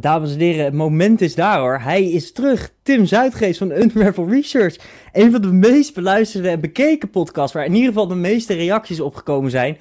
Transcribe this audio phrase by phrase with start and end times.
[0.00, 1.78] Dames en heren, het moment is daar hoor.
[1.80, 2.72] Hij is terug.
[2.82, 4.76] Tim Zuidgeest van Unravel Research.
[5.12, 9.00] Een van de meest beluisterde en bekeken podcasts waar in ieder geval de meeste reacties
[9.00, 9.78] op gekomen zijn.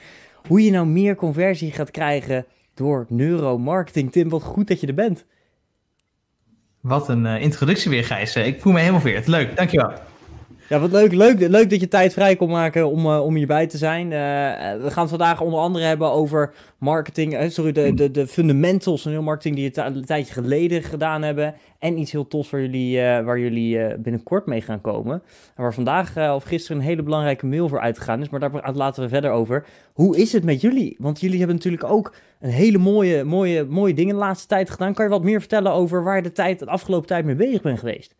[0.47, 4.11] Hoe je nou meer conversie gaat krijgen door neuromarketing.
[4.11, 5.25] Tim, wat goed dat je er bent.
[6.81, 8.35] Wat een uh, introductie weer, Gijs.
[8.35, 9.23] Ik voel me helemaal weer.
[9.25, 9.93] Leuk, dankjewel.
[10.69, 13.67] Ja, wat leuk, leuk, leuk dat je tijd vrij kon maken om, uh, om hierbij
[13.67, 14.05] te zijn.
[14.05, 14.11] Uh,
[14.83, 19.01] we gaan het vandaag onder andere hebben over marketing, uh, sorry, de, de, de fundamentals
[19.01, 21.55] van heel marketing die je een tijdje geleden gedaan hebben.
[21.79, 25.21] En iets heel tofs waar jullie, waar jullie binnenkort mee gaan komen.
[25.55, 29.03] En waar vandaag of gisteren een hele belangrijke mail voor uitgegaan is, maar daar laten
[29.03, 29.65] we verder over.
[29.93, 30.95] Hoe is het met jullie?
[30.99, 34.93] Want jullie hebben natuurlijk ook een hele mooie, mooie, mooie dingen de laatste tijd gedaan.
[34.93, 37.61] Kan je wat meer vertellen over waar je de, tijd, de afgelopen tijd mee bezig
[37.61, 38.15] bent geweest?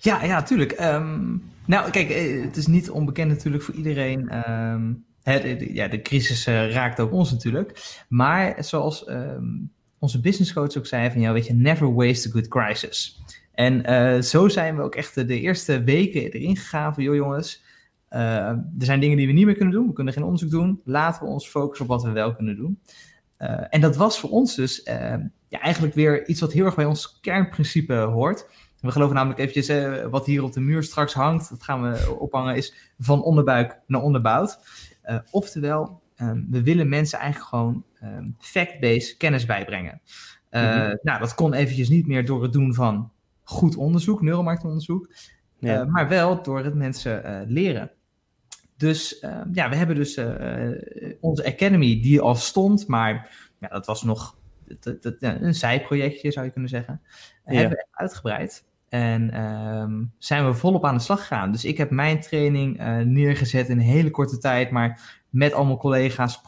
[0.00, 0.72] Ja, ja, tuurlijk.
[0.72, 4.48] Ehm, nou, kijk, eh, het is niet onbekend natuurlijk voor iedereen.
[4.48, 7.98] Um, de, ja, de crisis uh, raakt ook ons natuurlijk.
[8.08, 12.30] Maar zoals um, onze business coach ook zei van, ja, weet je, never waste a
[12.30, 13.22] good crisis.
[13.52, 17.62] En uh, zo zijn we ook echt de eerste weken erin gegaan van, joh jongens,
[18.08, 19.86] er zijn dingen die we niet meer kunnen doen.
[19.86, 20.80] We kunnen geen onderzoek doen.
[20.84, 22.80] Laten we ons focussen op wat we wel kunnen doen.
[23.70, 24.80] en dat was voor ons dus
[25.48, 28.46] ja, eigenlijk weer iets wat heel erg bij ons kernprincipe hoort.
[28.80, 32.16] We geloven namelijk eventjes, uh, wat hier op de muur straks hangt, dat gaan we
[32.18, 34.58] ophangen, is van onderbuik naar onderbouwd.
[35.04, 40.00] Uh, oftewel, um, we willen mensen eigenlijk gewoon um, fact-based kennis bijbrengen.
[40.50, 40.98] Uh, mm-hmm.
[41.02, 43.12] Nou, dat kon eventjes niet meer door het doen van
[43.42, 45.14] goed onderzoek, neuromarktonderzoek,
[45.58, 45.84] ja.
[45.84, 47.90] maar wel door het mensen leren.
[48.76, 49.18] Dus
[49.52, 50.20] ja, we hebben dus
[51.20, 54.36] onze Academy, die al stond, maar ja, dat was nog
[55.20, 57.00] een zijprojectje, zou je kunnen zeggen.
[57.44, 57.54] Ja.
[57.54, 58.66] Hebben we uitgebreid.
[58.88, 61.52] En um, zijn we volop aan de slag gegaan.
[61.52, 65.76] Dus ik heb mijn training uh, neergezet in een hele korte tijd, maar met allemaal
[65.76, 66.42] collega's.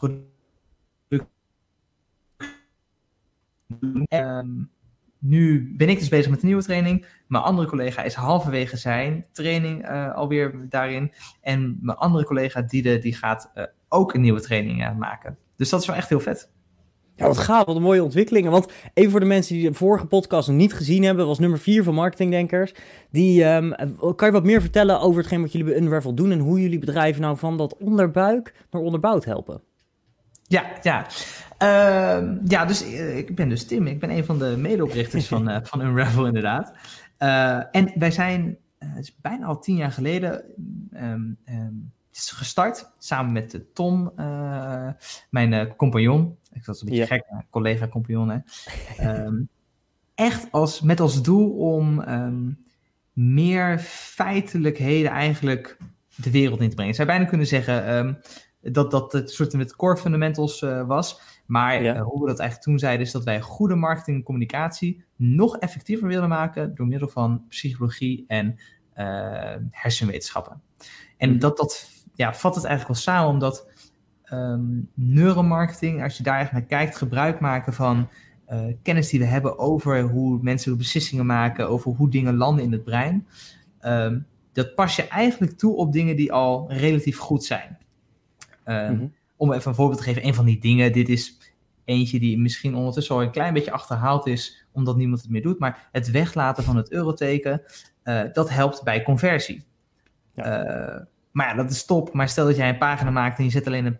[4.09, 4.69] Um,
[5.19, 7.05] nu ben ik dus bezig met een nieuwe training.
[7.27, 11.11] Mijn andere collega is halverwege zijn training uh, alweer daarin.
[11.41, 15.37] En mijn andere collega, Diede, die gaat uh, ook een nieuwe training maken.
[15.55, 16.51] Dus dat is wel echt heel vet.
[17.21, 18.51] Ja, wat gaaf, wat een mooie ontwikkelingen.
[18.51, 21.59] Want even voor de mensen die de vorige podcast nog niet gezien hebben, was nummer
[21.59, 22.73] 4 van Marketingdenkers.
[23.11, 23.75] Die, um,
[24.15, 26.79] kan je wat meer vertellen over hetgeen wat jullie bij Unravel doen en hoe jullie
[26.79, 29.61] bedrijven nou van dat onderbuik naar onderbouwd helpen?
[30.43, 31.05] Ja, ja.
[31.63, 33.87] Uh, ja, dus uh, ik ben dus Tim.
[33.87, 36.73] Ik ben een van de medeoprichters van, uh, van Unravel inderdaad.
[37.19, 40.43] Uh, en wij zijn, het is bijna al tien jaar geleden,
[42.11, 44.11] is gestart samen met Tom,
[45.29, 46.37] mijn compagnon.
[46.53, 48.43] Ik was een beetje gek, collega-compagnon.
[49.01, 49.49] um,
[50.15, 52.65] echt als, met als doel om um,
[53.13, 55.77] meer feitelijkheden eigenlijk
[56.15, 56.91] de wereld in te brengen.
[56.91, 58.17] Ik zou bijna kunnen zeggen um,
[58.61, 61.21] dat dat het soort met core fundamentals uh, was.
[61.45, 61.95] Maar ja.
[61.95, 65.57] uh, hoe we dat eigenlijk toen zeiden, is dat wij goede marketing en communicatie nog
[65.57, 68.59] effectiever willen maken door middel van psychologie en
[68.97, 70.61] uh, hersenwetenschappen.
[71.17, 71.39] En mm.
[71.39, 73.69] dat, dat ja, vat het eigenlijk wel samen, omdat
[74.31, 78.09] um, neuromarketing, als je daar echt naar kijkt, gebruik maken van
[78.49, 82.71] uh, kennis die we hebben over hoe mensen beslissingen maken, over hoe dingen landen in
[82.71, 83.27] het brein.
[83.81, 87.77] Um, dat pas je eigenlijk toe op dingen die al relatief goed zijn.
[88.65, 89.13] Um, mm-hmm.
[89.35, 91.37] Om even een voorbeeld te geven, een van die dingen, dit is
[91.85, 95.59] eentje die misschien ondertussen al een klein beetje achterhaald is, omdat niemand het meer doet,
[95.59, 97.61] maar het weglaten van het euroteken,
[98.03, 99.63] uh, dat helpt bij conversie.
[100.33, 100.65] Ja.
[100.65, 102.13] Uh, maar ja, dat is top.
[102.13, 103.99] Maar stel dat jij een pagina maakt en je zet alleen een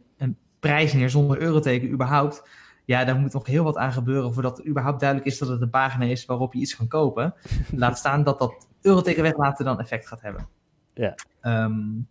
[0.61, 2.47] prijs neer zonder euroteken überhaupt.
[2.85, 5.61] Ja, daar moet nog heel wat aan gebeuren voordat het überhaupt duidelijk is dat het
[5.61, 7.33] een pagina is waarop je iets kan kopen.
[7.75, 10.47] Laat staan dat dat euroteken weglaten dan effect gaat hebben.
[10.93, 11.15] Ja.
[11.41, 12.07] Um,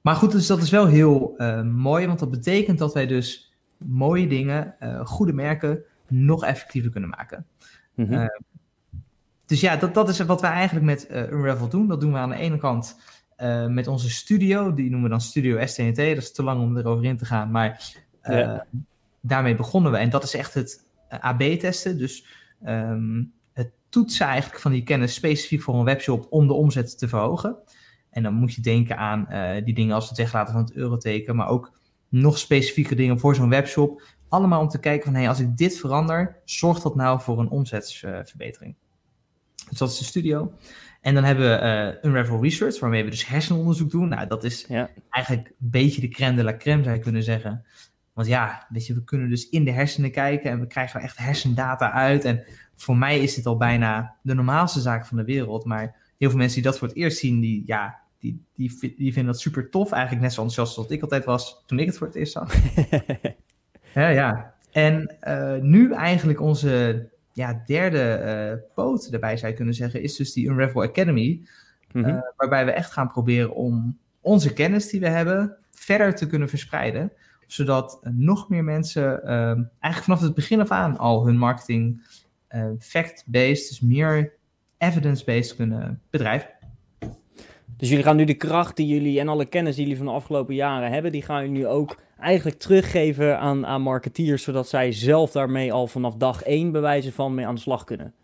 [0.00, 3.54] maar goed, dus dat is wel heel uh, mooi, want dat betekent dat wij dus
[3.76, 7.46] mooie dingen, uh, goede merken, nog effectiever kunnen maken.
[7.94, 8.14] Mm -hmm.
[8.14, 8.26] uh,
[9.46, 11.88] dus ja, dat, dat is wat wij eigenlijk met Unravel doen.
[11.88, 12.96] Dat doen we aan de ene kant
[13.42, 14.74] uh, met onze studio.
[14.74, 15.96] Die noemen we dan Studio STNT.
[15.96, 17.50] Dat is te lang om erover in te gaan.
[17.50, 18.66] Maar uh, ja.
[19.20, 19.98] daarmee begonnen we.
[19.98, 21.98] En dat is echt het uh, AB-testen.
[21.98, 22.26] Dus
[22.66, 27.08] um, het toetsen eigenlijk van die kennis specifiek voor een webshop om de omzet te
[27.08, 27.56] verhogen.
[28.10, 29.26] En dan moet je denken aan
[29.64, 31.36] die dingen als het weglaten van het euroteken.
[31.36, 31.72] Maar ook
[32.08, 34.02] nog specifieke dingen voor zo'n webshop.
[34.28, 37.40] allemaal om te kijken van, hé, hey, als ik dit verander, zorgt dat nou voor
[37.40, 38.74] een omzetverbetering?
[39.68, 40.52] Dus dat is de studio.
[41.02, 41.64] En dan hebben we
[42.02, 44.08] uh, Unravel Research, waarmee we dus hersenonderzoek doen.
[44.08, 44.90] Nou, dat is ja.
[45.10, 47.64] eigenlijk een beetje de crème de la crème, zou je kunnen zeggen.
[48.12, 51.06] Want ja, weet je, we kunnen dus in de hersenen kijken en we krijgen er
[51.06, 52.24] echt hersendata uit.
[52.24, 52.44] En
[52.74, 55.64] voor mij is dit al bijna de normaalste zaak van de wereld.
[55.64, 59.12] Maar heel veel mensen die dat voor het eerst zien, die, ja, die, die, die
[59.12, 59.92] vinden dat super tof.
[59.92, 62.54] Eigenlijk net zo enthousiast als ik altijd was toen ik het voor het eerst zag.
[63.94, 64.54] ja, ja.
[64.70, 68.22] En uh, nu eigenlijk onze ja, derde
[68.58, 71.40] uh, poot erbij zou je kunnen zeggen, is dus die Unravel Academy.
[71.92, 72.14] Mm -hmm.
[72.14, 76.48] uh, waarbij we echt gaan proberen om onze kennis die we hebben verder te kunnen
[76.48, 77.12] verspreiden.
[77.46, 79.30] Zodat nog meer mensen uh,
[79.80, 82.02] eigenlijk vanaf het begin af aan al hun marketing
[82.78, 84.32] fact-based, dus meer
[84.78, 86.50] evidence-based kunnen bedrijven.
[87.76, 90.12] Dus jullie gaan nu de kracht die jullie en alle kennis die jullie van de
[90.12, 94.92] afgelopen jaren hebben, die gaan jullie nu ook eigenlijk teruggeven aan, aan marketeers, zodat zij
[94.92, 98.14] zelf daarmee al vanaf dag één bewijzen van mee aan de slag kunnen.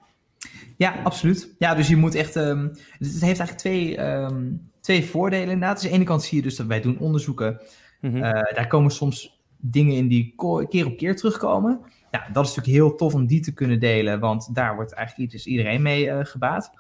[0.76, 1.54] Ja, absoluut.
[1.58, 2.36] Ja, dus je moet echt.
[2.36, 2.68] Um,
[2.98, 5.74] het heeft eigenlijk twee, um, twee voordelen inderdaad.
[5.76, 7.60] Dus aan de ene kant zie je dus dat wij doen onderzoeken.
[8.00, 8.22] Mm -hmm.
[8.22, 10.34] uh, daar komen soms dingen in die
[10.68, 11.80] keer op keer terugkomen.
[12.10, 15.30] Nou, dat is natuurlijk heel tof om die te kunnen delen, want daar wordt eigenlijk
[15.30, 16.70] dus iedereen mee uh, gebaat.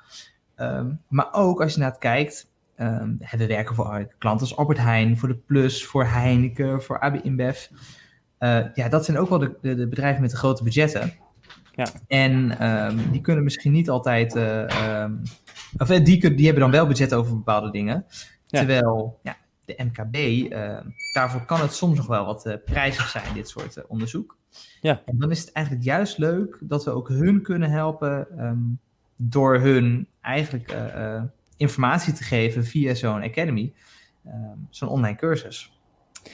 [0.56, 2.47] Um, maar ook als je naar het kijkt,
[2.80, 7.14] Um, we werken voor klanten als Albert Heijn, voor de Plus, voor Heineken, voor AB
[7.14, 7.66] InBev.
[8.38, 11.12] Uh, ja, dat zijn ook wel de, de, de, bedrijven met de grote budgetten.
[11.74, 11.86] Ja.
[12.06, 15.22] En um, die kunnen misschien niet altijd, uh, um,
[15.78, 18.04] of die, die hebben dan wel budget over bepaalde dingen.
[18.46, 18.58] Ja.
[18.58, 20.78] Terwijl ja, de MKB, uh,
[21.12, 24.36] daarvoor kan het soms nog wel wat prijzig zijn, dit soort onderzoek.
[24.80, 25.02] Ja.
[25.04, 28.26] En dan is het eigenlijk juist leuk dat we ook hun kunnen helpen
[29.16, 30.74] door hun eigenlijk
[31.58, 33.72] informatie te geven via zo'n academy,
[34.26, 35.77] um, zo'n online cursus.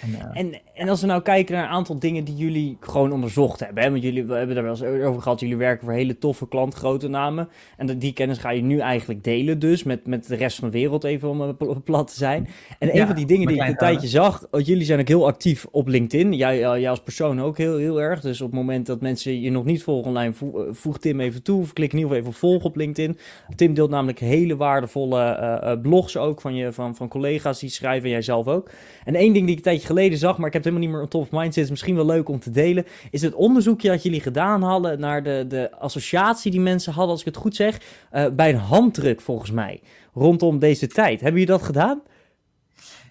[0.03, 3.13] En, uh, en, en, als we nou kijken naar een aantal dingen die jullie gewoon
[3.13, 3.83] onderzocht hebben.
[3.83, 3.91] Hè?
[3.91, 5.41] Want jullie we hebben daar wel eens over gehad.
[5.41, 7.49] Jullie werken voor hele toffe klant, grote namen.
[7.77, 9.83] En die kennis ga je nu eigenlijk delen dus.
[9.83, 12.49] Met, met de rest van de wereld even om plat te zijn.
[12.79, 14.47] En een van die dingen die ik een tijdje zag.
[14.51, 16.33] Jullie zijn ook heel actief op LinkedIn.
[16.33, 18.21] Jij, jij als persoon ook heel, heel erg.
[18.21, 20.33] Dus op het moment dat mensen je nog niet volgen online.
[20.71, 21.61] Voeg Tim even toe.
[21.61, 23.19] Of klik in ieder geval even volgen op LinkedIn.
[23.57, 26.41] Tim deelt namelijk hele waardevolle uh, blogs ook.
[26.41, 28.05] Van, je, van, van collega's die schrijven.
[28.05, 28.71] En jij zelf ook.
[29.05, 30.97] En één ding die ik een tijdje geleden zag, maar ik heb het helemaal niet
[30.97, 33.89] meer op top of mind is misschien wel leuk om te delen, is het onderzoekje
[33.89, 37.57] dat jullie gedaan hadden naar de, de associatie die mensen hadden, als ik het goed
[37.57, 37.81] zeg,
[38.13, 39.81] uh, bij een handdruk volgens mij,
[40.15, 41.21] rondom deze tijd.
[41.21, 42.03] Hebben jullie dat gedaan?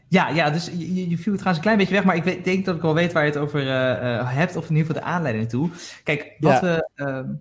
[0.07, 2.43] Ja, ja, dus je, je viel het trouwens een klein beetje weg, maar ik weet,
[2.43, 4.87] denk dat ik wel weet waar je het over uh, uh, hebt, of in ieder
[4.87, 5.69] geval de aanleiding toe.
[6.03, 6.85] Kijk, wat ja.
[6.95, 7.35] we...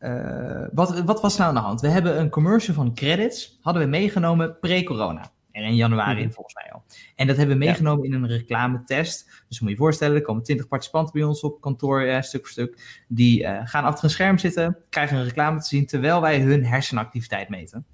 [0.00, 1.80] Uh, wat, wat was nou aan de hand?
[1.80, 5.30] We hebben een commercial van credits, hadden we meegenomen pre-corona.
[5.52, 6.32] En in januari mm -hmm.
[6.32, 6.71] volgens mij.
[7.16, 8.14] En dat hebben we meegenomen ja.
[8.14, 9.44] in een reclametest.
[9.48, 12.40] Dus moet je je voorstellen, er komen 20 participanten bij ons op kantoor, eh, stuk
[12.40, 13.02] voor stuk.
[13.08, 16.64] Die uh, gaan achter een scherm zitten, krijgen een reclame te zien, terwijl wij hun
[16.64, 17.86] hersenactiviteit meten.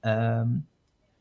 [0.00, 0.66] Um,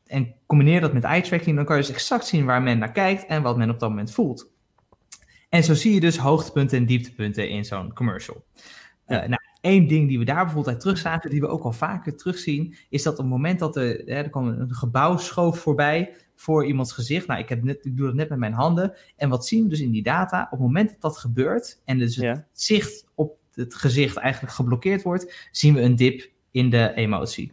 [0.07, 2.91] en combineer dat met eye tracking, dan kan je dus exact zien waar men naar
[2.91, 4.53] kijkt en wat men op dat moment voelt.
[5.49, 8.45] En zo zie je dus hoogtepunten en dieptepunten in zo'n commercial.
[9.07, 12.17] Uh, nou, Eén ding die we daar bijvoorbeeld uit terugzagen, die we ook al vaker
[12.17, 16.15] terugzien, is dat op het moment dat er, hè, er kwam een gebouw schoof voorbij
[16.35, 17.27] voor iemands gezicht.
[17.27, 18.93] Nou, ik, heb net, ik doe dat net met mijn handen.
[19.15, 20.43] En wat zien we dus in die data?
[20.43, 25.03] Op het moment dat dat gebeurt en dus het zicht op het gezicht eigenlijk geblokkeerd
[25.03, 27.51] wordt, zien we een dip in de emotie.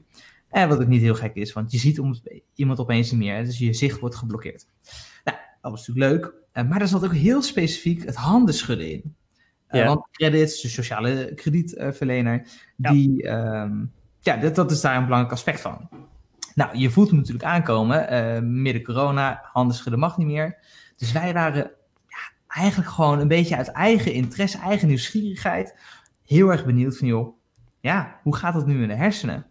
[0.48, 2.00] En wat ook niet heel gek is, want je ziet
[2.54, 4.66] iemand opeens niet meer, dus je zicht wordt geblokkeerd.
[5.24, 6.32] Nou, dat was natuurlijk leuk,
[6.68, 9.14] maar er zat ook heel specifiek het handen schudden in.
[9.72, 9.86] Ja.
[9.86, 12.90] want credits, de sociale kredietverlener, ja.
[12.90, 15.88] die, um, ja, dat, dat is daar een belangrijk aspect van.
[16.54, 20.58] Nou, je voelt hem natuurlijk aankomen, uh, midden corona, handen schudden mag niet meer.
[20.96, 21.70] Dus wij waren
[22.08, 25.78] ja, eigenlijk gewoon een beetje uit eigen interesse, eigen nieuwsgierigheid,
[26.26, 27.36] heel erg benieuwd van, joh,
[27.80, 29.46] ja, hoe gaat dat nu in de hersenen?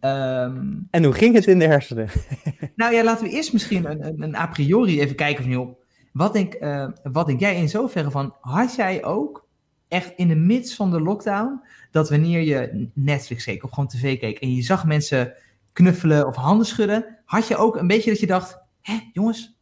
[0.00, 2.08] Um, en hoe ging het in de hersenen?
[2.76, 5.81] nou ja, laten we eerst misschien een, een, een a priori even kijken van, joh,
[6.12, 9.46] wat denk, uh, wat denk jij in zoverre van, had jij ook
[9.88, 14.18] echt in de midst van de lockdown, dat wanneer je Netflix keek of gewoon tv
[14.18, 15.34] keek en je zag mensen
[15.72, 19.58] knuffelen of handen schudden, had je ook een beetje dat je dacht, hé jongens,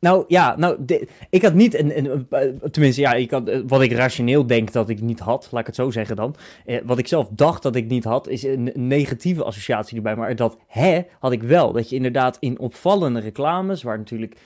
[0.00, 3.82] nou ja, nou, de, ik had niet, een, een, een, tenminste, ja, ik had, wat
[3.82, 6.34] ik rationeel denk dat ik niet had, laat ik het zo zeggen dan.
[6.64, 10.16] Eh, wat ik zelf dacht dat ik niet had, is een, negatieve associatie erbij.
[10.16, 11.72] Maar dat hè had ik wel.
[11.72, 14.36] Dat je inderdaad in opvallende reclames, waar natuurlijk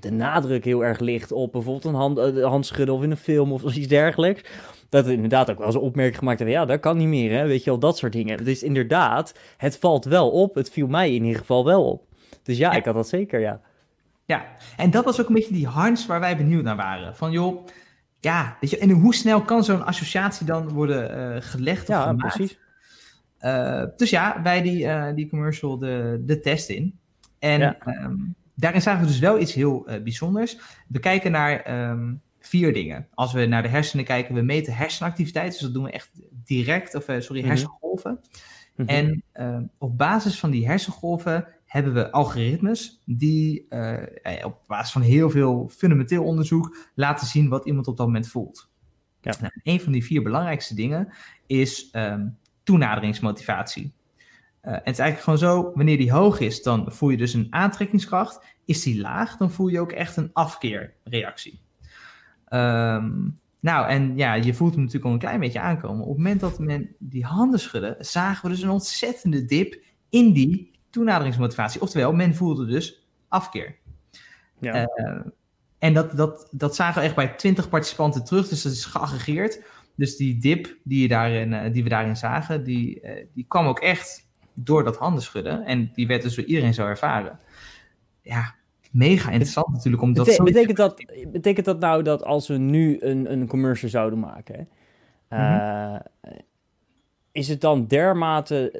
[0.00, 3.52] de nadruk heel erg ligt op bijvoorbeeld een hand, uh, handschudden of in een film
[3.52, 4.42] of iets dergelijks.
[4.88, 6.56] Dat inderdaad ook wel eens een opmerking gemaakt hebben.
[6.56, 7.46] Ja, dat kan niet meer, hè?
[7.46, 8.44] weet je wel, dat soort dingen.
[8.44, 10.54] Dus inderdaad, het valt wel op.
[10.54, 12.02] Het viel mij in ieder geval wel op.
[12.42, 12.76] Dus ja, ja.
[12.76, 13.60] ik had dat zeker, ja.
[14.28, 17.16] Ja, en dat was ook een beetje die hunch waar wij benieuwd naar waren.
[17.16, 17.66] Van joh,
[18.20, 22.06] ja, weet je, en hoe snel kan zo'n associatie dan worden uh, gelegd of ja,
[22.06, 22.36] gemaakt?
[22.36, 22.58] precies.
[23.40, 26.98] Uh, dus ja, wij die, uh, die commercial de, de test in.
[27.38, 27.76] En Ja.
[27.78, 28.16] ehm,
[28.54, 30.58] daarin zagen we dus wel iets heel eh, bijzonders.
[30.88, 33.06] We kijken naar ehm, vier dingen.
[33.14, 35.52] Als we naar de hersenen kijken, we meten hersenactiviteit.
[35.52, 36.10] Dus dat doen we echt
[36.44, 37.48] direct, of eh, sorry, Mhm.
[37.50, 38.20] hersengolven.
[38.76, 38.88] Mhm.
[38.88, 44.92] En ehm, op basis van die hersengolven hebben we algoritmes die eh, eh, op basis
[44.92, 48.70] van heel veel fundamenteel onderzoek laten zien wat iemand op dat moment voelt.
[49.20, 49.34] Ja.
[49.40, 51.12] Nou, een van die vier belangrijkste dingen
[51.46, 52.28] is ehm,
[52.62, 53.92] toenaderingsmotivatie.
[54.60, 57.46] En het is eigenlijk gewoon zo, wanneer die hoog is, dan voel je dus een
[57.50, 58.44] aantrekkingskracht.
[58.64, 61.60] Is die laag, dan voel je ook echt een afkeerreactie.
[62.44, 63.28] Ehm,
[63.60, 66.02] nou, en ja, je voelt hem natuurlijk al een klein beetje aankomen.
[66.02, 70.32] Op het moment dat men die handen schudde, zagen we dus een ontzettende dip in
[70.32, 71.80] die toenaderingsmotivatie.
[71.80, 73.76] Oftewel, men voelde dus afkeer.
[74.58, 74.86] ja.
[74.86, 75.20] Eh,
[75.78, 79.62] en dat, dat, dat zagen we echt bij 20 participanten terug, dus dat is geaggregeerd.
[79.94, 83.66] Dus die dip die, je daarin, eh, die we daarin zagen, die, eh, die kwam
[83.66, 85.64] ook echt door dat handen schudden.
[85.64, 87.38] En die werd dus door iedereen zo ervaren.
[88.22, 88.54] Ja,
[88.90, 90.02] mega interessant natuurlijk.
[90.02, 90.44] Omdat Bete- zo...
[90.44, 94.68] betekent, dat, betekent dat nou dat als we nu een, een commercial zouden maken,
[95.28, 95.98] Mhm.
[97.32, 98.72] is het dan dermate,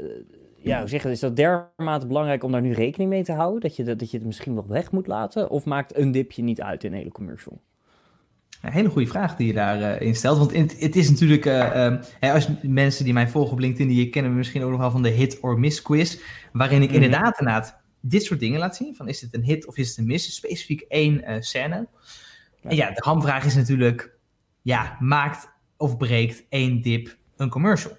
[0.61, 3.61] ja, hoe is dat dermate belangrijk om daar nu rekening mee te houden?
[3.61, 5.51] Dat je, dat, dat je het misschien nog weg moet laten?
[5.51, 7.61] Of maakt een dipje niet uit in een hele commercial?
[8.63, 10.39] Een hele goede vraag die je daarin in stelt.
[10.39, 14.11] Want het, het is natuurlijk, eh, hè, als mensen die mij volgen op LinkedIn, die
[14.11, 16.19] kennen me misschien ook nog wel van de hit or miss quiz.
[16.53, 17.03] Waarin ik Mhm.
[17.03, 18.95] inderdaad, inderdaad dit soort dingen laat zien.
[18.95, 20.35] Van is het een hit of is het een miss?
[20.35, 21.89] Specifiek één eh, scène.
[22.63, 24.17] En ja, de hamvraag is natuurlijk,
[24.63, 27.97] ja, maakt of breekt één dip een commercial?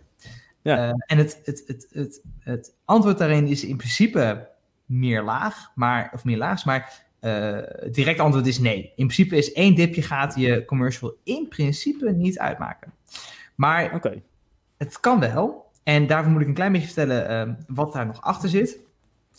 [0.61, 0.77] Ja.
[0.77, 4.49] Eh, en het, het, het, het, het antwoord daarin is in principe
[4.85, 8.81] meer laag, maar, of meer laags, maar eh, het directe antwoord is nee.
[8.95, 12.93] In principe is één dipje gaat je commercial in principe niet uitmaken.
[13.55, 14.01] Maar
[14.77, 15.71] het kan wel.
[15.83, 18.79] En daarvoor moet ik een klein beetje vertellen eh, wat daar nog achter zit.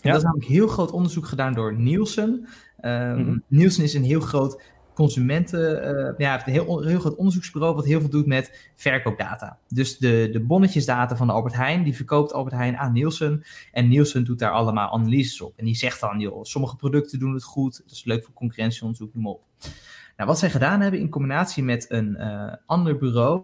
[0.01, 0.11] Ja.
[0.11, 2.49] Dat is namelijk heel groot onderzoek gedaan door Nielsen.
[2.81, 3.39] Ehm, Mhm.
[3.47, 4.63] Nielsen is een heel groot
[5.01, 9.59] consumenten, eh, ja, een heel, groot onderzoeksbureau wat heel veel doet met verkoopdata.
[9.69, 13.43] Dus de, de bonnetjesdata van de Albert Heijn, die verkoopt Albert Heijn aan Nielsen.
[13.73, 15.53] En Nielsen doet daar allemaal analyses op.
[15.57, 19.15] En die zegt dan, joh, sommige producten doen het goed, dat is leuk voor concurrentieonderzoek,
[19.15, 19.43] noem op.
[20.17, 23.43] Nou, wat zij gedaan hebben in combinatie met een eh, ander bureau,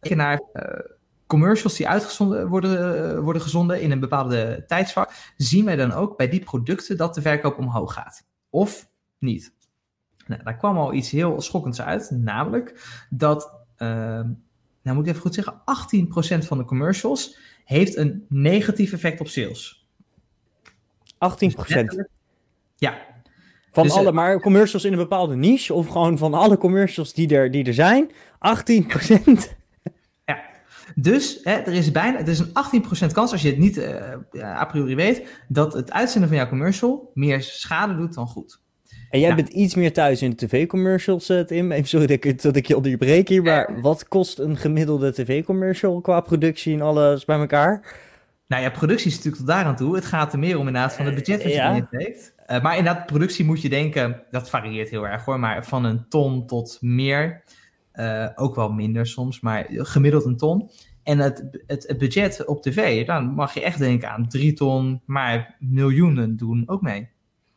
[0.00, 0.90] naar eh,
[1.28, 6.16] commercials die uitgezonden worden, eh, worden gezonden in een bepaalde tijdsvak, zien wij dan ook
[6.16, 8.26] bij die producten dat de verkoop omhoog gaat.
[8.50, 9.52] Of niet.
[10.26, 13.88] Nou, daar kwam al iets heel schokkends uit, namelijk dat, eh,
[14.82, 19.28] nou moet ik even goed zeggen, 18% van de commercials heeft een negatief effect op
[19.28, 19.88] sales.
[21.18, 22.08] 18%.
[22.76, 23.06] Ja,
[23.70, 27.12] Van Dus, eh, alle, maar commercials in een bepaalde niche of gewoon van alle commercials
[27.12, 29.56] die er, die er zijn, 18%.
[30.94, 32.52] Dus hè, er is bijna er is een
[33.08, 33.94] 18% kans, als je het niet eh,
[34.32, 38.60] ja, a priori weet, dat het uitzenden van jouw commercial meer schade doet dan goed.
[39.10, 39.34] En jij Ja.
[39.34, 41.72] bent iets meer thuis in de tv-commercials, eh, Tim.
[41.72, 46.00] Even sorry dat ik, dat ik je onderbreek hier, maar wat kost een gemiddelde tv-commercial
[46.00, 47.96] qua productie en alles bij elkaar?
[48.46, 49.94] Nou ja, productie is natuurlijk tot daaraan toe.
[49.94, 51.70] Het gaat er meer om inderdaad van het budget dat je Ja.
[51.70, 52.34] erin steekt.
[52.46, 56.08] Eh, maar inderdaad, productie moet je denken, dat varieert heel erg hoor, maar van een
[56.08, 57.42] ton tot meer.
[57.98, 60.70] Eh, ook wel minder soms, maar gemiddeld een ton.
[61.02, 65.00] En het, het, het budget op tv, dan mag je echt denken aan drie ton,
[65.06, 67.08] maar miljoenen doen ook mee.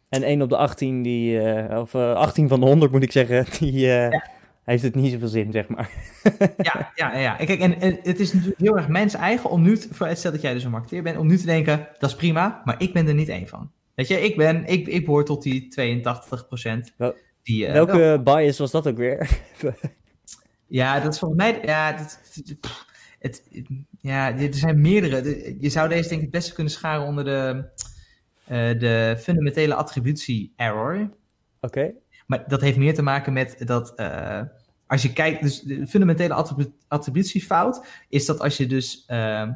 [0.09, 3.11] En 1 op de 18, die, eh, of eh, 18 van de 100 moet ik
[3.11, 4.23] zeggen, die eh, Ja.
[4.63, 5.89] heeft het niet zoveel zin, zeg maar.
[6.57, 7.39] Ja, ja, ja.
[7.39, 10.31] En Kijk, en, en het is natuurlijk heel erg mens eigen om nu, te- stel
[10.31, 12.93] dat jij dus een marketeer bent, om nu te denken, dat is prima, maar ik
[12.93, 13.71] ben er niet één van.
[13.95, 18.21] Weet je, ik ben, ik, ik behoor tot die 82 Wel- Die, eh, Welke wel-
[18.23, 19.29] bias was dat ook weer?
[20.71, 21.61] Ja, dat is volgens mij.
[21.65, 22.19] Ja, dat,
[23.19, 23.43] het,
[24.01, 25.21] ja, er zijn meerdere.
[25.21, 27.63] De- Je zou deze denk ik het beste kunnen scharen onder de,
[28.45, 31.09] eh, de fundamentele attributie error.
[31.61, 31.91] Oké.
[32.27, 33.95] Maar dat heeft meer te maken met dat.
[33.95, 34.41] eh,
[34.87, 39.03] als je kijkt, dus de fundamentele attribu- attributiefout is dat als je dus.
[39.07, 39.49] eh,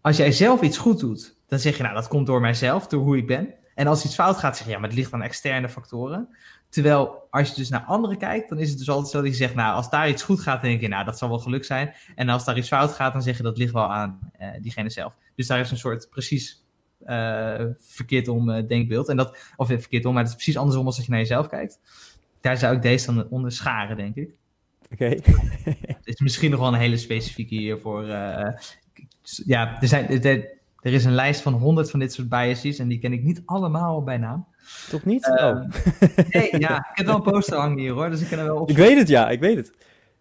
[0.00, 3.02] als jij zelf iets goed doet, dan zeg je, nou, dat komt door mijzelf, door
[3.02, 3.54] hoe ik ben.
[3.74, 6.28] En als iets fout gaat, zeg je, ja, maar het ligt aan externe factoren.
[6.76, 9.36] Terwijl als je dus naar anderen kijkt, dan is het dus altijd zo dat je
[9.36, 11.64] zegt, nou, als daar iets goed gaat, dan denk je, nou, dat zal wel geluk
[11.64, 11.94] zijn.
[12.14, 14.90] En als daar iets fout gaat, dan zeg je, dat ligt wel aan eh, diegene
[14.90, 15.16] zelf.
[15.34, 16.64] Dus daar is een soort precies
[17.04, 19.08] eh, verkeerd om eh, denkbeeld.
[19.08, 21.48] En dat, of verkeerd om, maar het is precies andersom als dat je naar jezelf
[21.48, 21.80] kijkt.
[22.40, 24.30] Daar zou ik deze dan onder scharen, denk ik.
[24.92, 25.04] Oké.
[25.86, 28.04] Het is misschien nog wel een hele specifieke hiervoor.
[29.46, 30.48] ja, er, zijn, er,
[30.80, 33.42] er is een lijst van honderd van dit soort biases en die ken ik niet
[33.44, 34.46] allemaal bij naam.
[34.88, 35.26] Toch niet?
[35.26, 35.64] Uh, oh.
[36.30, 38.60] Nee, ja, ik heb wel een poster hangen hier hoor, dus ik kan er wel
[38.60, 38.70] op.
[38.70, 39.72] Ik weet het, ja, ik weet het.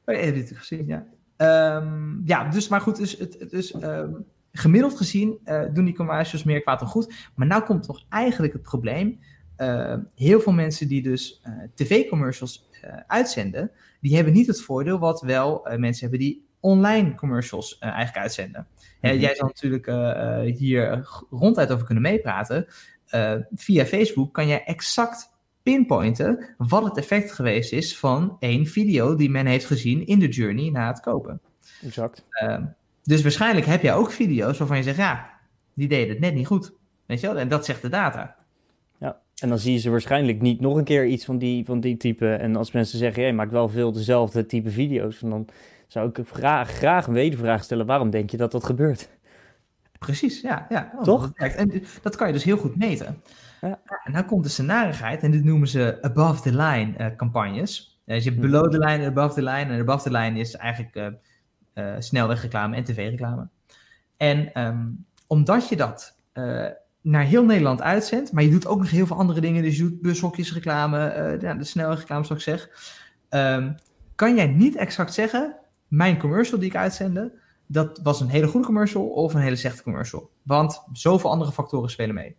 [0.06, 1.06] Oh, je hebt het gezien, ja.
[1.38, 6.44] Um, ja, dus, maar goed, dus, het, dus um, gemiddeld gezien uh, doen die commercials
[6.44, 7.14] meer kwaad dan goed.
[7.36, 9.20] Maar nou komt toch eigenlijk het probleem.
[9.58, 11.42] Uh, heel veel mensen die dus
[11.74, 12.70] tv-commercials
[13.08, 13.72] uitzenden,
[14.02, 18.68] die hebben niet het voordeel wat wel mensen hebben die online commercials eigenlijk uitzenden.
[19.02, 19.20] Mm -hmm.
[19.20, 19.86] jij zal natuurlijk
[20.58, 22.68] hier ronduit over kunnen meepraten.
[23.56, 25.34] Via Facebook kan jij exact
[25.64, 30.28] pinpointen wat het effect geweest is van één video die men heeft gezien in de
[30.28, 31.42] journey na het kopen.
[31.84, 32.26] Exact.
[32.44, 32.58] Uh,
[33.04, 35.30] dus waarschijnlijk heb jij ook video's waarvan je zegt, ja,
[35.74, 36.74] die deden het net niet goed.
[37.06, 37.38] Weet je wel?
[37.38, 38.36] En dat zegt de data.
[39.00, 41.80] Ja, en dan zie je ze waarschijnlijk niet nog een keer iets van die, van
[41.80, 42.34] die type.
[42.34, 45.48] En als mensen zeggen, jij maakt wel veel dezelfde type video's, dan
[45.88, 49.10] zou ik graag, graag een wedervraag stellen, waarom denk je dat dat gebeurt?
[50.06, 50.66] Precies, ja.
[50.70, 50.92] ja.
[50.96, 51.34] Oh, Toch?
[51.34, 53.22] Dat en dat kan je dus heel goed meten.
[53.62, 53.80] Ja.
[54.04, 58.00] En dan komt de scenarigheid, en dit noemen ze above the line uh, campagnes.
[58.06, 59.74] Dus je hebt below the line en above the line.
[59.74, 61.08] En above the line is eigenlijk uh,
[61.86, 63.48] uh, snelwegreclame en tv-reclame.
[64.18, 66.16] En um, omdat je dat
[67.02, 69.64] naar heel Nederland uitzendt, maar je doet ook nog heel veel andere dingen.
[69.64, 70.98] Dus je doet bushokjesreclame,
[71.42, 72.70] ja, de snelwegreclame zoals ik zeg.
[73.30, 73.76] Um,
[74.16, 75.56] kan jij niet exact zeggen,
[75.88, 77.34] mijn commercial die ik uitzende,
[77.68, 80.30] dat was een hele goede commercial of een hele slechte commercial.
[80.44, 82.36] Want zoveel andere factoren spelen mee.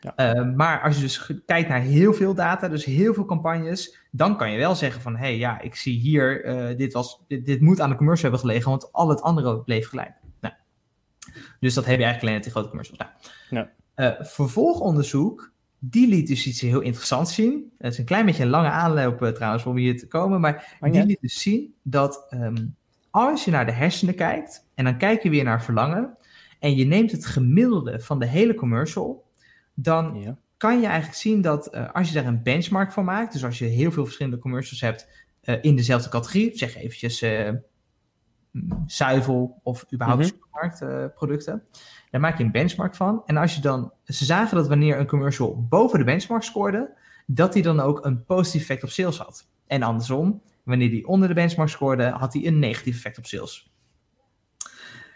[0.00, 0.34] Ja.
[0.34, 4.36] Uh, maar als je dus kijkt naar heel veel data, dus heel veel campagnes, dan
[4.36, 7.44] kan je wel zeggen van, hé, hey, ja, ik zie hier, uh, dit, was, dit,
[7.44, 10.12] dit, moet aan de commercial hebben gelegen, want al het andere bleef gelijk.
[10.40, 10.54] Nou,
[11.60, 13.00] dus dat heb je eigenlijk alleen met die grote commercials.
[13.50, 14.18] Nou, ja.
[14.18, 17.72] uh, vervolgonderzoek, die liet dus iets heel interessants zien.
[17.78, 20.76] Het is een klein beetje een lange aanloop uh, trouwens om hier te komen, maar
[20.80, 22.76] oh, die liet dus zien dat um,
[23.16, 26.16] als je naar de hersenen kijkt, en dan kijk je weer naar verlangen,
[26.58, 29.24] en je neemt het gemiddelde van de hele commercial,
[29.74, 30.36] dan ja.
[30.56, 33.58] kan je eigenlijk zien dat uh, als je daar een benchmark van maakt, dus als
[33.58, 35.08] je heel veel verschillende commercials hebt
[35.42, 37.50] uh, in dezelfde categorie, zeg eventjes uh,
[38.86, 40.38] zuivel of überhaupt mm -hmm.
[40.40, 41.62] supermarktproducten,
[42.10, 43.22] dan maak je een benchmark van.
[43.26, 46.90] En als je dan, ze zagen dat wanneer een commercial boven de benchmark scoorde,
[47.26, 49.48] dat die dan ook een positief effect op sales had.
[49.66, 53.72] En andersom, wanneer die onder de benchmark scoorde, had hij een negatief effect op sales.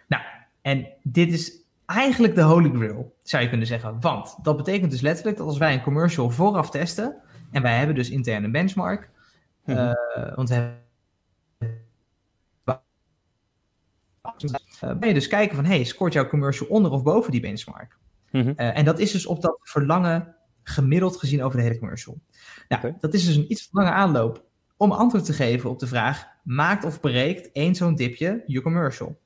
[0.08, 0.22] Nou,
[0.62, 4.00] en dit is eigenlijk de holy grail, zou je kunnen zeggen.
[4.00, 7.16] Want dat betekent dus letterlijk dat als wij een commercial vooraf testen,
[7.50, 9.10] en wij hebben dus intern een benchmark,
[9.64, 9.96] mm -hmm.
[10.16, 10.78] uh, want we hebben
[14.84, 17.96] uh, ben je dus kijken van, hey, scoort jouw commercial onder of boven die benchmark?
[18.30, 18.54] Mm -hmm.
[18.56, 22.20] uh, en dat is dus op dat verlangen gemiddeld gezien over de hele commercial.
[22.68, 22.96] Nou, okay.
[23.00, 24.44] dat is dus een iets lange aanloop
[24.80, 29.20] om antwoord te geven op de vraag, maakt of breekt één zo'n dipje je commercial?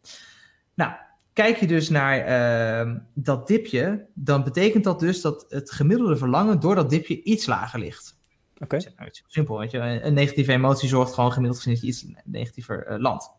[0.74, 0.92] Nou,
[1.34, 6.60] Kijk je dus naar uh, dat dipje, dan betekent dat dus dat het gemiddelde verlangen
[6.60, 8.18] door dat dipje iets lager ligt.
[8.54, 8.64] Oké.
[8.64, 8.92] Okay.
[8.96, 9.78] Nou, het is simpel, weet je.
[9.78, 13.30] Een negatieve emotie zorgt gewoon gemiddeld gezien dat je iets negatiever uh, landt.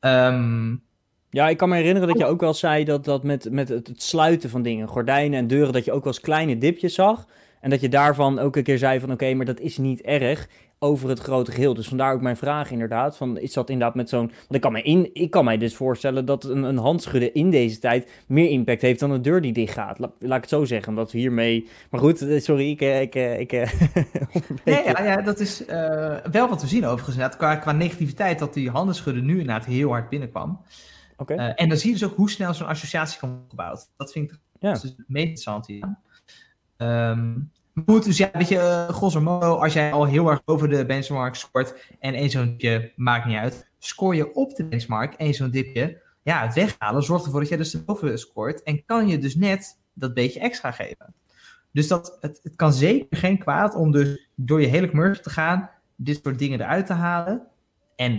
[0.00, 0.82] Um,
[1.30, 3.90] ja, ik kan me herinneren dat je ook wel zei dat, dat met, met het,
[3.94, 7.26] sluiten van dingen, gordijnen en deuren, dat je ook wel eens kleine dipjes zag.
[7.60, 10.00] En dat je daarvan ook een keer zei van oké, okay, maar dat is niet
[10.00, 10.48] erg
[10.78, 11.74] over het grote geheel.
[11.74, 13.16] Dus vandaar ook mijn vraag inderdaad.
[13.16, 14.26] Van, is dat inderdaad met zo'n...
[14.26, 17.50] Want ik kan, me in, ik kan mij dus voorstellen dat een, een handschudden in
[17.50, 19.98] deze tijd meer impact heeft dan een deur die dicht gaat.
[19.98, 21.68] La, laat ik het zo zeggen, omdat we hiermee...
[21.90, 22.80] Maar goed, sorry, ik...
[22.80, 23.68] ik, ik, ik
[24.64, 27.36] nee, ja, ja, dat is uh, wel wat we zien overigens.
[27.36, 30.60] Qua, qua negativiteit dat die handenschudden nu inderdaad heel hard binnenkwam.
[31.16, 31.36] Okay.
[31.36, 33.90] Uh, en dan zie je dus ook hoe snel zo'n associatie kan worden gebouwd.
[33.96, 34.72] Dat vind ik ja.
[34.72, 35.96] dus het meest interessant hier.
[36.76, 37.50] Um,
[37.86, 40.86] Goed, dus ja, weet je, uh, grosso modo, als jij al heel erg over de
[40.86, 45.34] benchmark scoort en één zo'n dipje, maakt niet uit, scoor je op de benchmark één
[45.34, 49.18] zo'n dipje, ja, het weghalen zorgt ervoor dat jij dus erboven scoort en kan je
[49.18, 51.14] dus net dat beetje extra geven.
[51.72, 55.30] Dus dat, het, het kan zeker geen kwaad om dus door je hele commercial te
[55.30, 57.46] gaan, dit soort dingen eruit te halen.
[57.96, 58.12] En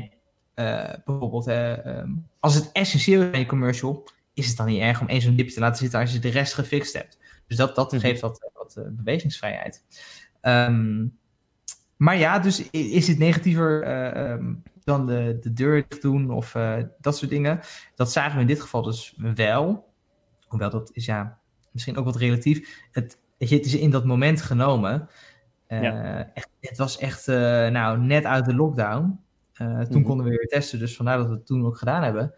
[0.56, 4.82] uh, bijvoorbeeld, uh, um, als het essentieel is in je commercial, is het dan niet
[4.82, 7.18] erg om één zo'n dipje te laten zitten als je de rest gefixt hebt.
[7.48, 8.10] Dus dat, dat mm-hmm.
[8.10, 9.84] geeft wat, wat uh, bewegingsvrijheid.
[10.42, 11.18] Um,
[11.98, 16.76] maar ja, dus is het negatiever uh, um, dan de, de deur doen of uh,
[17.00, 17.60] dat soort dingen?
[17.96, 19.94] Dat zagen we in dit geval dus wel.
[20.48, 21.40] Hoewel dat is ja
[21.72, 22.88] misschien ook wat relatief.
[22.92, 25.10] Het, het is in dat moment genomen.
[25.68, 26.32] Ja.
[26.34, 29.20] Echt, het was echt nou, net uit de lockdown.
[29.54, 30.04] toen mm-hmm.
[30.04, 32.34] konden we weer testen, dus vandaar dat we het toen ook gedaan hebben.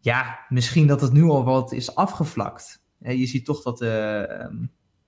[0.00, 4.46] Ja, misschien dat het nu al wat is afgevlakt je ziet toch dat uh,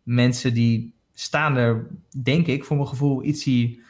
[0.03, 1.87] mensen die staan er,
[2.23, 3.81] denk ik, voor mijn gevoel ietsie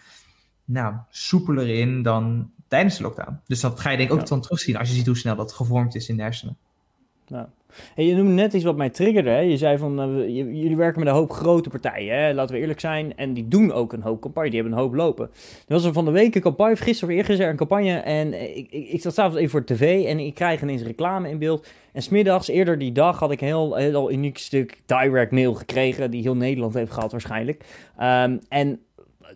[0.65, 3.41] nou, soepeler in dan tijdens de lockdown.
[3.47, 4.27] Dus dat ga je denk ik ook ja.
[4.27, 6.57] dan terugzien als je ziet hoe snel dat gevormd is in de hersenen.
[7.31, 7.47] Nou.
[7.97, 9.31] Je noemde net iets wat mij triggerde.
[9.31, 9.39] Hè?
[9.39, 12.35] Je zei van, uh, jullie werken met een hoop grote partijen, hè?
[12.35, 13.17] laten we eerlijk zijn.
[13.17, 15.31] En die doen ook een hoop campagne, die hebben een hoop lopen.
[15.67, 17.97] Er was er van de week een campagne, gisteren of eergisteren een campagne.
[17.97, 21.39] En ik, ik, ik zat s'avonds even voor tv en ik krijg ineens reclame in
[21.39, 21.67] beeld.
[21.93, 26.23] En smiddags, eerder die dag, had ik een heel, uniek stuk direct mail gekregen, die
[26.23, 27.65] heel Nederland heeft gehad waarschijnlijk.
[28.01, 28.81] Um, en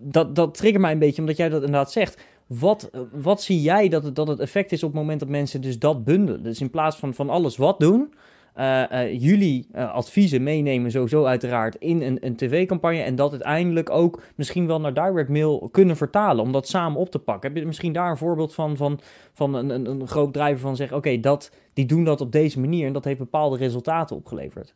[0.00, 3.88] dat, dat triggert mij een beetje, omdat jij dat inderdaad zegt wat, wat zie jij
[3.88, 6.42] dat het, dat het effect is op het moment dat mensen dus dat bundelen?
[6.42, 8.14] Dus in plaats van van alles wat doen,
[8.56, 13.90] uh, uh, jullie uh, adviezen meenemen sowieso uiteraard in een, een tv-campagne en dat uiteindelijk
[13.90, 17.50] ook misschien wel naar direct mail kunnen vertalen om dat samen op te pakken.
[17.50, 19.00] Heb je misschien daar een voorbeeld van, van,
[19.32, 21.38] van een, een, een groot drijver van zeggen, oké, okay,
[21.72, 24.74] die doen dat op deze manier en dat heeft bepaalde resultaten opgeleverd?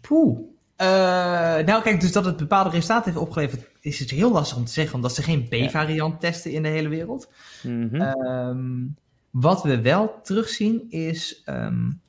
[0.00, 0.38] Poeh,
[0.82, 4.64] uh, nou, kijk, dus dat het bepaalde resultaten heeft opgeleverd, is het heel lastig om
[4.64, 7.32] te zeggen, omdat ze geen B-variant testen in de hele wereld.
[7.62, 8.00] Mm -hmm.
[8.26, 8.96] um,
[9.30, 11.42] wat we wel terugzien is.
[11.46, 12.00] Um,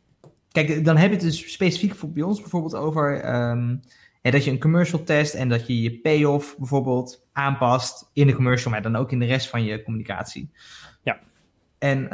[0.51, 3.35] kijk, dan heb je het dus specifiek voor bij ons bijvoorbeeld over.
[3.49, 3.81] Um,
[4.21, 8.35] ja, dat je een commercial test en dat je je payoff bijvoorbeeld aanpast in de
[8.35, 10.49] commercial, maar dan ook in de rest van je communicatie.
[11.03, 11.19] Ja.
[11.77, 12.07] En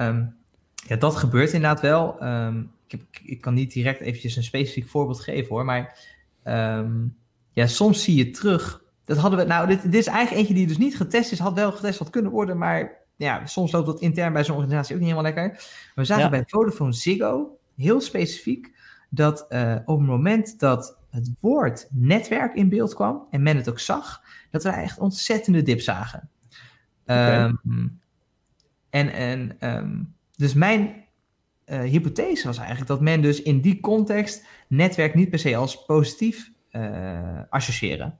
[0.87, 2.13] ja, dat gebeurt inderdaad wel.
[2.87, 5.97] ik, heb, ik kan niet direct eventjes een specifiek voorbeeld geven hoor, maar
[6.43, 7.17] Um,
[7.51, 8.83] ja, soms zie je terug.
[9.05, 9.45] Dat hadden we.
[9.45, 11.39] Nou, dit, dit is eigenlijk eentje die dus niet getest is.
[11.39, 12.57] Had wel getest wat kunnen worden.
[12.57, 15.63] Maar ja, soms loopt dat intern bij zo'n organisatie ook niet helemaal lekker.
[15.95, 16.29] We zagen ja.
[16.29, 18.77] bij Vodafone Ziggo heel specifiek
[19.09, 23.69] dat uh, op het moment dat het woord netwerk in beeld kwam en men het
[23.69, 24.21] ook zag,
[24.51, 26.29] dat we echt ontzettende dip zagen.
[27.03, 27.43] Okay.
[27.43, 27.99] Um,
[28.89, 31.05] en en um, dus mijn
[31.71, 35.85] uh, hypothese was eigenlijk dat men dus in die context netwerk niet per se als
[35.85, 38.19] positief uh, associëren.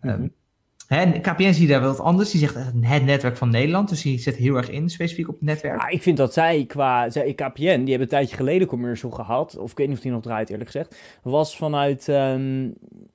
[0.00, 0.22] Mm -hmm.
[0.22, 0.34] um,
[0.88, 2.30] hè, KPN zie je daar wel wat anders.
[2.30, 3.88] Die zegt het netwerk van Nederland.
[3.88, 5.80] Dus die zet heel erg in, specifiek op het netwerk.
[5.80, 9.58] Ja, ik vind dat zij qua KPN, die hebben een tijdje geleden commercial gehad.
[9.58, 10.96] Of ik weet niet of die nog draait, eerlijk gezegd.
[11.22, 12.74] Was vanuit um,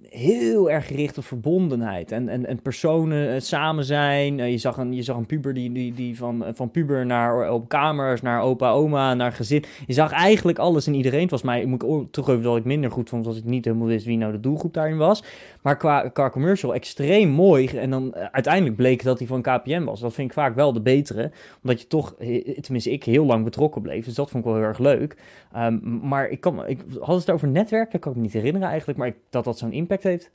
[0.09, 2.12] heel erg gericht op verbondenheid.
[2.12, 4.39] En, en, en personen uh, samen zijn.
[4.39, 7.51] Uh, je, zag een, je zag een puber die, die, die van, van puber naar
[7.51, 9.63] op kamers, naar opa, oma, naar gezin.
[9.86, 11.21] Je zag eigenlijk alles en iedereen.
[11.21, 13.88] Het was mij, moet ik toegeven dat ik minder goed vond, omdat ik niet helemaal
[13.88, 15.23] wist wie nou de doelgroep daarin was.
[15.62, 17.62] Maar qua, qua commercial extreem mooi.
[17.71, 19.99] En dan uh, uiteindelijk bleek dat hij van KPN was.
[19.99, 21.32] Dat vind ik vaak wel de betere.
[21.62, 22.15] Omdat je toch,
[22.62, 24.06] tenminste ik, heel lang betrokken bleef.
[24.06, 25.17] Dus dat vond ik wel heel erg leuk.
[25.56, 27.91] Um, maar ik kan, ik had het over netwerk.
[27.91, 28.99] Dat kan ik me niet herinneren eigenlijk.
[28.99, 30.32] Maar ik, dat dat zo'n impact heeft.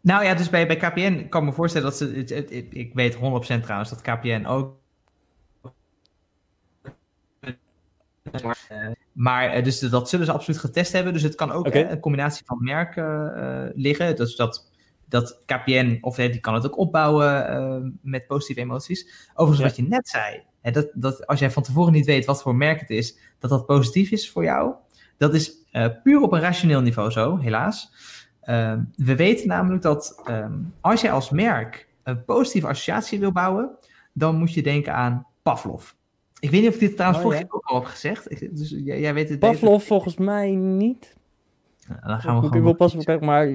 [0.00, 2.04] Nou ja, dus bij, bij KPN kan ik me voorstellen dat ze.
[2.04, 3.18] Het, het, het, ik weet 100%
[3.62, 4.76] trouwens dat KPN ook.
[8.32, 11.12] Uh, maar dus dat zullen ze absoluut getest hebben.
[11.12, 11.90] Dus het kan ook okay.
[11.90, 14.16] een combinatie van merken liggen.
[14.16, 14.70] Dus dat,
[15.08, 19.30] dat KPN, of die kan het ook opbouwen met positieve emoties.
[19.34, 19.64] Overigens, ja.
[19.64, 22.54] wat je net zei, hè, dat, dat als jij van tevoren niet weet wat voor
[22.54, 24.74] merk het is, dat dat positief is voor jou.
[25.16, 25.66] Dat is
[26.02, 27.92] puur op een rationeel niveau zo, helaas.
[28.44, 33.70] Uh, we weten namelijk dat um, als je als merk een positieve associatie wil bouwen,
[34.12, 35.90] dan moet je denken aan Pavlov.
[36.38, 37.58] Ik weet niet of ik dit trouwens oh, vorige keer ja.
[37.58, 38.30] ook al heb gezegd.
[38.30, 39.86] Ik, dus jij, jij weet het Pavlov beter.
[39.86, 41.16] volgens mij niet.
[41.88, 42.56] Nou, dan gaan we gewoon...
[42.56, 43.48] Ik wil pas op maar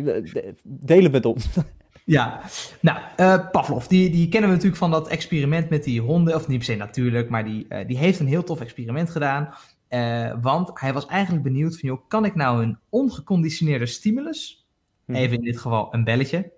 [0.63, 1.50] delen met ons.
[2.06, 2.42] Ja,
[2.82, 6.36] nou, uh, Pavlov, die, die kennen we natuurlijk van dat experiment met die honden.
[6.36, 9.54] Of niet per se natuurlijk, maar die, uh, die heeft een heel tof experiment gedaan.
[9.89, 14.68] Uh, want hij was eigenlijk benieuwd van, joh, kan ik nou een ongeconditioneerde stimulus
[15.08, 16.52] even in dit geval een belletje,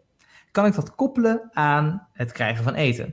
[0.52, 3.06] kan ik dat koppelen aan het krijgen van eten.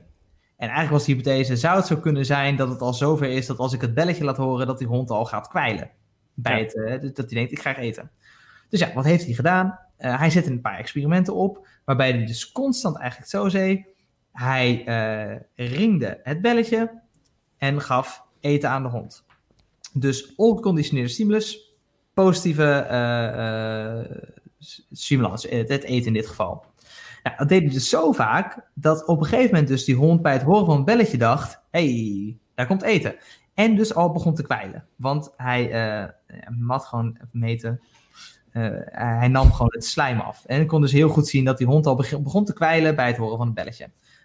[0.57, 3.45] En eigenlijk was de hypothese, zou het zo kunnen zijn dat het al zover is
[3.45, 5.89] dat als ik het belletje laat horen, dat die hond al gaat kwijlen.
[6.33, 6.81] Bij ja.
[6.81, 8.11] het, dat hij denkt, ik krijg eten.
[8.69, 9.79] Dus ja, wat heeft hij gedaan?
[9.99, 13.85] Uh, hij zette een paar experimenten op, waarbij hij dus constant eigenlijk zo zei,
[14.31, 17.01] hij uh, ringde het belletje
[17.57, 19.25] en gaf eten aan de hond.
[19.93, 21.73] Dus ongeconditioneerde stimulus,
[22.13, 22.85] positieve
[24.91, 26.65] stimulans, het eten in dit geval.
[27.23, 30.21] Nou, dat deed hij dus zo vaak dat op een gegeven moment dus die hond
[30.21, 33.15] bij het horen van een belletje dacht: hey, daar komt eten.
[33.53, 34.85] En dus al begon te kwijlen.
[34.95, 36.09] Want hij uh,
[36.57, 37.81] mat gewoon meten.
[38.53, 40.45] Uh, hij nam gewoon het slijm af.
[40.45, 43.07] En ik kon dus heel goed zien dat die hond al begon te kwijlen bij
[43.07, 43.83] het horen van een belletje.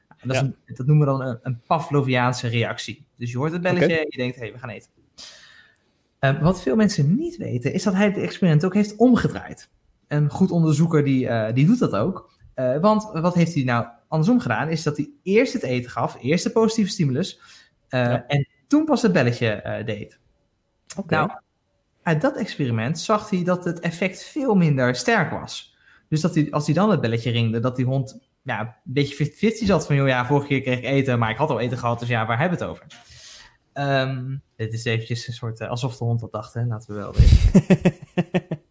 [0.09, 0.43] En dat, ja.
[0.43, 3.07] een, dat, noemen we dan een, een, Pavloviaanse reactie.
[3.17, 3.99] Dus je hoort het belletje okay.
[3.99, 4.91] en je denkt: hé, hey, we gaan eten.
[6.21, 9.71] Uh, wat veel mensen niet weten, is dat hij het experiment ook heeft omgedraaid
[10.09, 12.33] een goed onderzoeker die, uh, die doet dat ook.
[12.57, 14.69] Uh, want wat heeft hij nou andersom gedaan?
[14.69, 17.41] Is dat hij eerst het eten gaf, eerst de positieve stimulus.
[17.91, 18.27] Uh, ja.
[18.27, 20.19] En toen pas het belletje deed.
[20.97, 21.19] Okay.
[21.19, 21.41] Nou,
[22.05, 25.77] uit dat experiment zag hij dat het effect veel minder sterk was.
[26.09, 29.27] Dus dat hij, als hij dan het belletje ringde, dat die hond ja, een beetje
[29.27, 31.79] 50-50 zat van, joh ja, vorige keer kreeg ik eten, maar ik had al eten
[31.79, 32.87] gehad, dus ja, waar hebben we het over?
[33.73, 36.65] Ehm, dit is eventjes een soort, uh, alsof de hond dat dacht, hè?
[36.65, 37.63] laten we wel weten.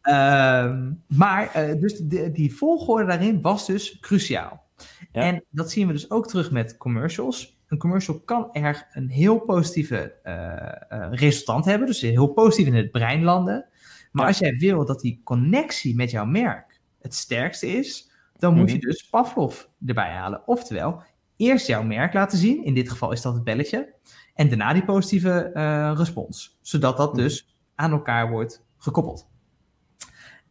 [0.03, 4.63] um, maar, uh, dus de, die volgorde daarin was dus cruciaal.
[5.11, 5.21] Ja.
[5.21, 7.61] En dat zien we dus ook terug met commercials.
[7.73, 12.91] Een commercial kan erg een heel positieve uh, resultant hebben, dus heel positief in het
[12.91, 13.65] brein landen.
[14.12, 14.27] Maar ja.
[14.27, 18.79] als jij wil dat die connectie met jouw merk het sterkste is, dan moet je
[18.79, 20.47] dus Pavlov erbij halen.
[20.47, 21.01] Oftewel,
[21.36, 23.93] eerst jouw merk laten zien, in dit geval is dat het belletje,
[24.33, 29.29] en daarna die positieve uh, respons, zodat dat dus aan elkaar wordt gekoppeld.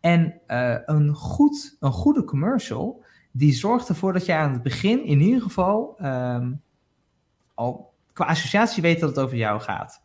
[0.01, 5.05] En uh, een, goed, een goede commercial, die zorgt ervoor dat je aan het begin
[5.05, 6.63] in ieder geval um,
[7.63, 10.01] al qua associatie weet dat het over jou gaat.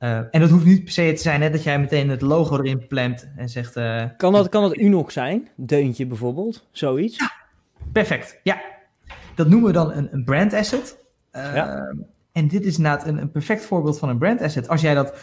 [0.00, 2.58] Uh, en dat hoeft niet per se te zijn hè, dat jij meteen het logo
[2.58, 3.76] erin plemt en zegt...
[3.76, 5.48] Uh, kan, dat, kan dat Unox zijn?
[5.56, 6.68] Deuntje bijvoorbeeld?
[6.70, 7.16] Zoiets?
[7.16, 7.32] Ja,
[7.92, 8.40] perfect.
[8.42, 8.60] Ja,
[9.34, 10.98] dat noemen we dan een, een brand asset.
[11.32, 11.94] Uh, ja.
[12.32, 14.68] En dit is inderdaad een, een, perfect voorbeeld van een brand asset.
[14.68, 15.14] Als jij dat...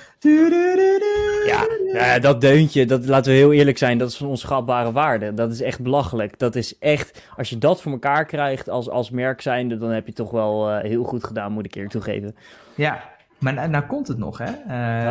[1.94, 5.34] Ja, dat deuntje, dat, laten we heel eerlijk zijn, dat is van onschatbare waarde.
[5.34, 6.39] Dat is echt belachelijk.
[6.39, 10.06] Dat is echt, als je dat voor elkaar krijgt als, als merk zijnde, dan heb
[10.06, 12.36] je toch wel heel goed gedaan, moet ik eerlijk toegeven.
[12.76, 13.04] Ja,
[13.38, 14.52] maar nou, komt het nog, hè?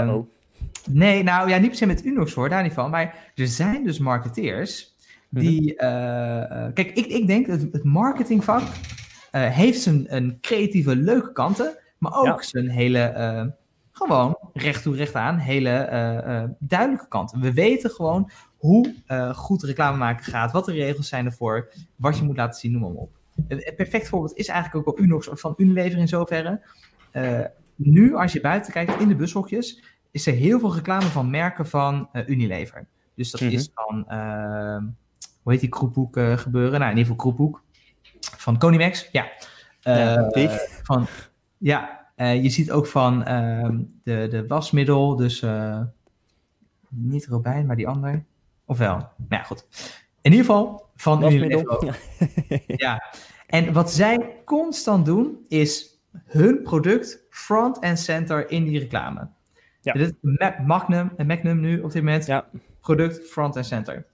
[0.05, 0.15] Uh,
[0.91, 2.91] nee, nou ja, niet per se met Unox voor, daar niet van.
[2.91, 4.95] Maar er zijn dus marketeers
[5.29, 5.75] die...
[6.75, 8.63] Kijk, ik, ik denk dat het marketingvak
[9.31, 12.49] heeft zijn een creatieve, leuke kanten, maar ook ja.
[12.49, 13.55] zijn hele...
[13.93, 17.41] gewoon recht toe, recht aan, hele duidelijke kanten.
[17.41, 18.95] We weten gewoon hoe
[19.35, 22.81] goed reclame maken gaat, wat de regels zijn ervoor, wat je moet laten zien, noem
[22.81, 23.11] maar op.
[23.49, 26.61] Een perfect voorbeeld is eigenlijk ook wel Unox van Unilever in zoverre
[27.77, 31.67] nu, als je buiten kijkt in de bushokjes, is er heel veel reclame van merken
[31.67, 32.87] van uh, Unilever.
[33.15, 33.57] Dus dat mm -hmm.
[33.57, 34.77] is van, uh,
[35.43, 36.81] hoe heet die kroephoek uh, gebeuren?
[36.81, 37.63] Nou, in ieder geval kroephoek.
[38.21, 39.27] Van Conimax, ja.
[39.81, 40.31] ja
[40.83, 41.07] van,
[41.65, 45.45] ja, je ziet ook van ehm, de, de wasmiddel, dus
[46.89, 48.25] niet Robijn, maar die ander.
[48.65, 49.67] Ofwel, nou ja, goed.
[50.21, 51.99] In ieder geval van Unilever.
[52.67, 53.03] ja.
[53.47, 59.29] En wat zij constant doen, is hun product front en center in die reclame.
[59.81, 59.93] Ja.
[59.93, 60.15] Dit
[60.67, 62.49] Magnum, Magnum nu op dit moment, ja.
[62.81, 64.07] product front en center.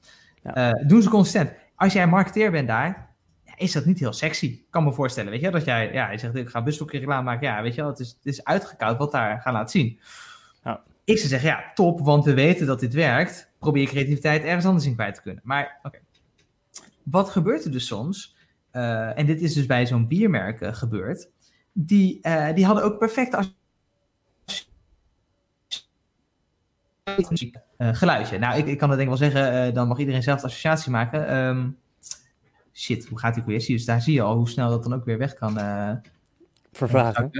[0.42, 0.74] Ja.
[0.74, 1.52] Uh, doen ze consistent.
[1.76, 3.09] Als jij marketeer bent daar,
[3.60, 4.46] is dat niet heel sexy.
[4.46, 7.22] Ik kan me voorstellen, weet je, dat jij, ja, je zegt, ik ga busstokje reclame
[7.22, 7.46] maken.
[7.46, 10.00] Ja, weet je wel, het is, het is uitgekoud wat daar gaan laten zien.
[10.64, 10.82] Ja.
[11.04, 13.50] Ik zou zeggen, ja, top, want we weten dat dit werkt.
[13.58, 15.42] Probeer creativiteit ergens anders in kwijt te kunnen.
[15.44, 15.86] Maar, oké.
[15.86, 16.00] Okay.
[17.02, 18.36] Wat gebeurt er dus soms?
[18.72, 21.28] Uh, en dit is dus bij zo'n biermerk uh, gebeurd
[21.72, 23.44] die, uh, die hadden ook perfect uh,
[27.76, 28.38] geluidje.
[28.38, 30.90] Nou, ik, ik kan het denk ik wel zeggen, dan mag iedereen zelf de associatie
[30.90, 31.36] maken.
[31.36, 31.78] Um,
[32.80, 33.76] shit, hoe gaat die cohesie?
[33.76, 35.58] Dus daar zie je al hoe snel dat dan ook weer weg kan
[36.72, 37.30] vervagen.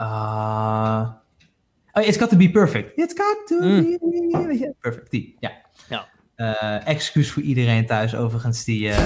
[0.00, 1.08] Uh,
[1.92, 2.98] oh, it's got to be perfect.
[2.98, 3.98] It's got to mm.
[4.00, 5.10] be perfect.
[5.10, 5.52] Die, ja.
[5.88, 6.08] ja.
[6.36, 8.96] Uh, excuus voor iedereen thuis overigens die uh,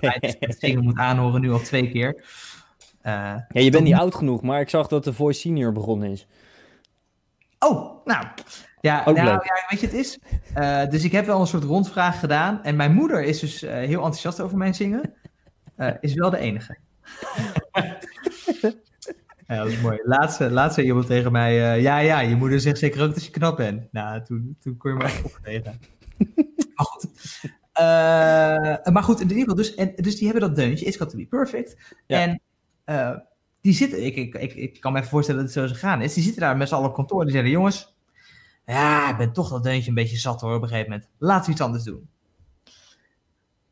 [0.00, 2.24] het zingen moet aanhoren nu al twee keer.
[3.02, 3.12] Uh,
[3.48, 6.26] ja, je bent niet oud genoeg, maar ik zag dat de Voice Senior begonnen is.
[7.58, 8.26] Oh, nou.
[8.82, 10.18] Ja, nou, ja weet je, het is.
[10.56, 12.64] Uh, dus ik heb wel een soort rondvraag gedaan.
[12.64, 15.14] En mijn moeder is dus uh, heel enthousiast over mijn zingen.
[16.00, 16.76] is wel de enige.
[19.46, 20.00] ja, dat is mooi.
[20.04, 21.80] Laatste, laatste iemand tegen mij.
[21.80, 23.92] ja, ja, je moeder zegt zeker ook dat je knap bent.
[23.92, 25.80] Nou, toen, toen kon je me echt opgeven.
[26.74, 27.06] maar goed.
[28.92, 30.86] maar goed, in ieder geval, dus, en, dus die hebben dat deuntje.
[30.86, 31.94] It's got to be perfect.
[32.06, 32.20] Ja.
[32.20, 32.40] En
[33.60, 36.02] die zitten, ik, ik, ik, ik, kan me even voorstellen dat het zo is gegaan
[36.02, 36.14] is.
[36.14, 37.24] Die zitten daar met z'n allen op kantoor.
[37.24, 37.91] Die zeggen: Jongens,
[38.66, 41.08] ja, ik ben toch dat deuntje een beetje zat hoor op een gegeven moment.
[41.18, 42.08] Laten we iets anders doen.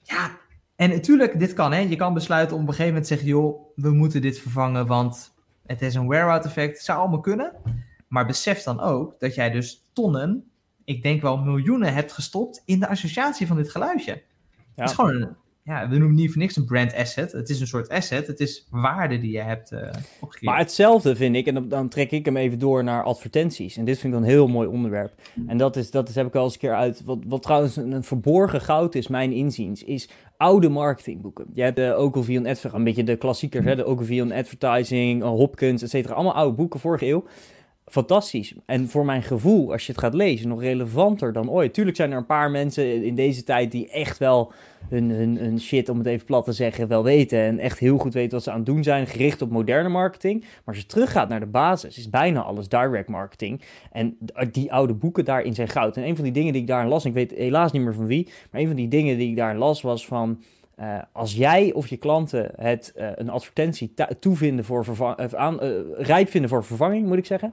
[0.03, 0.38] Ja,
[0.76, 1.79] en natuurlijk, dit kan hè.
[1.79, 4.87] Je kan besluiten om op een gegeven moment te zeggen: Joh, we moeten dit vervangen,
[4.87, 5.35] want
[5.66, 6.76] het is een wear-out effect.
[6.76, 7.53] Het zou allemaal kunnen.
[8.09, 10.50] Maar besef dan ook dat jij dus tonnen,
[10.85, 14.12] ik denk wel miljoenen, hebt gestopt in de associatie van dit geluidje.
[14.12, 14.62] Ja.
[14.74, 17.33] Het is gewoon een, ja, we noemen niet voor niks een brand asset.
[17.33, 18.27] Het is een soort asset.
[18.27, 19.81] Het is waarde die je hebt uh,
[20.40, 23.77] Maar hetzelfde vind ik, en dan, trek ik hem even door naar advertenties.
[23.77, 25.12] En dit vind ik een heel mooi onderwerp.
[25.46, 27.05] En dat, is, dat is, heb ik al eens een keer uit.
[27.05, 31.46] Wat, wat trouwens een, verborgen goud is, mijn inziens, is oude marketingboeken.
[31.53, 33.77] Je hebt de Ogilvy on Advertising, een beetje de klassiekers, hè?
[33.77, 36.14] de Ogilvy on Advertising, Hopkins, et cetera.
[36.14, 37.25] Allemaal oude boeken, vorige eeuw
[37.90, 38.55] fantastisch.
[38.66, 41.74] En voor mijn gevoel, als je het gaat lezen, nog relevanter dan ooit.
[41.74, 44.53] Tuurlijk zijn er een paar mensen in deze tijd die echt wel
[44.88, 47.38] hun, hun, hun shit, om het even plat te zeggen, wel weten.
[47.38, 50.40] En echt heel goed weten wat ze aan het doen zijn, gericht op moderne marketing.
[50.40, 53.61] Maar als je teruggaat naar de basis, is bijna alles direct marketing.
[53.92, 54.18] En
[54.50, 55.96] die oude boeken daarin zijn goud.
[55.96, 58.07] En een van die dingen die ik daarin las, ik weet helaas niet meer van
[58.07, 60.42] wie, maar een van die dingen die ik daarin las was van...
[60.81, 66.29] Uh, als jij of je klanten het uh, een advertentie toevinden voor vervang, uh, rijp
[66.29, 67.53] vinden voor vervanging, moet ik zeggen,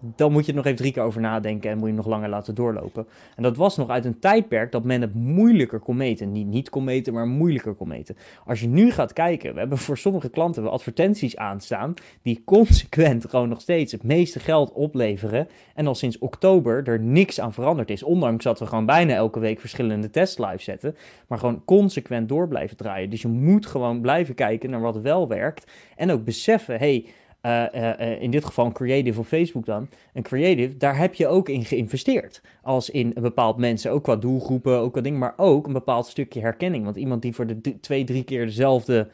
[0.00, 2.28] dan moet je er nog even drie keer over nadenken en moet je nog langer
[2.28, 3.06] laten doorlopen.
[3.36, 6.32] En dat was nog uit een tijdperk dat men het moeilijker kon meten.
[6.32, 8.16] Niet niet kon meten, maar moeilijker kon meten.
[8.46, 13.48] Als je nu gaat kijken, we hebben voor sommige klanten advertenties aanstaan die consequent gewoon
[13.48, 15.48] nog steeds het meeste geld opleveren.
[15.74, 18.02] En al sinds oktober er niks aan veranderd is.
[18.02, 20.96] Ondanks dat we gewoon bijna elke week verschillende tests live zetten.
[21.26, 23.10] Maar gewoon consequent door blijven draaien.
[23.10, 25.72] Dus je moet gewoon blijven kijken naar wat wel werkt.
[25.96, 27.06] En ook beseffen, hey,
[27.42, 29.88] uh, uh, in dit geval een creative op Facebook dan.
[30.12, 32.42] Een creative, daar heb je ook in geïnvesteerd.
[32.62, 36.06] Als in een bepaald mensen, ook qua doelgroepen, ook qua dingen, maar ook een bepaald
[36.06, 36.84] stukje herkenning.
[36.84, 39.08] Want iemand die voor de twee, drie keer dezelfde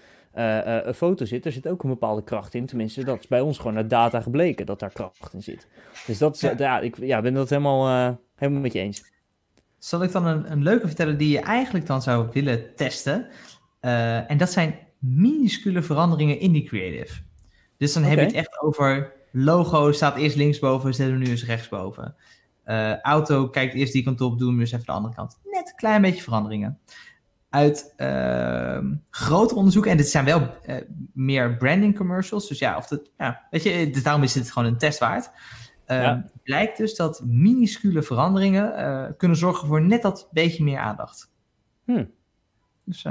[0.94, 2.66] foto zit, daar zit ook een bepaalde kracht in.
[2.66, 5.66] Tenminste, dat is bij ons gewoon uit data gebleken dat daar kracht in zit.
[6.06, 9.04] Dus dat is, ja, ja ik ja, ben dat helemaal, helemaal met je eens.
[9.78, 13.26] Zal ik dan een, een leuke vertellen die je eigenlijk dan zou willen testen?
[14.26, 17.25] en dat zijn minuscule veranderingen in die creative.
[17.76, 21.44] Dus dan heb je het echt over logo staat eerst linksboven, zetten we nu eens
[21.44, 22.14] rechtsboven.
[22.66, 25.38] Uh, auto kijkt eerst die kant op, doen we eens even de andere kant.
[25.44, 26.78] Net een klein beetje veranderingen.
[27.50, 28.78] Uit uh,
[29.10, 30.76] grote onderzoeken, en dit zijn wel uh,
[31.12, 34.68] meer branding commercials, dus ja, of dat, ja, weet je, dus daarom is dit gewoon
[34.68, 35.30] een test waard.
[35.86, 36.24] Ja.
[36.42, 41.32] Blijkt dus dat minuscule veranderingen kunnen zorgen voor net dat beetje meer aandacht.
[41.84, 42.10] Hmm.
[42.84, 43.06] Dus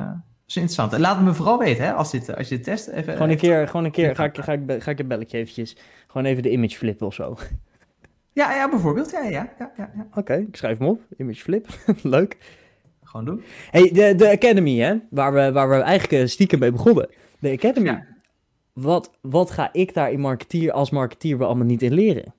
[0.48, 0.98] is interessant.
[0.98, 2.88] Laat me vooral weten, hè, als, dit, als je het test.
[2.88, 5.38] Even, gewoon een keer, gewoon een keer ga, ik, ga, ik, ga ik een belletje
[5.38, 5.76] eventjes,
[6.08, 7.38] gewoon even de image flippen of zo.
[8.36, 9.12] Ja, ja bijvoorbeeld.
[9.12, 9.30] Ja, ja,
[9.60, 10.08] ja, ja, ja.
[10.14, 11.02] Oké, ik schrijf hem op.
[11.18, 11.68] Image flip.
[12.04, 12.38] Leuk.
[13.04, 13.44] Gewoon doen.
[13.72, 17.10] Hey, de, de Academy, hè, waar we, waar we eigenlijk eh, stiekem mee begonnen.
[17.40, 17.88] De Academy.
[17.88, 18.06] Ja.
[18.74, 22.34] Wat, wat ga ik daar in marketeer, als marketeer wel allemaal niet in leren?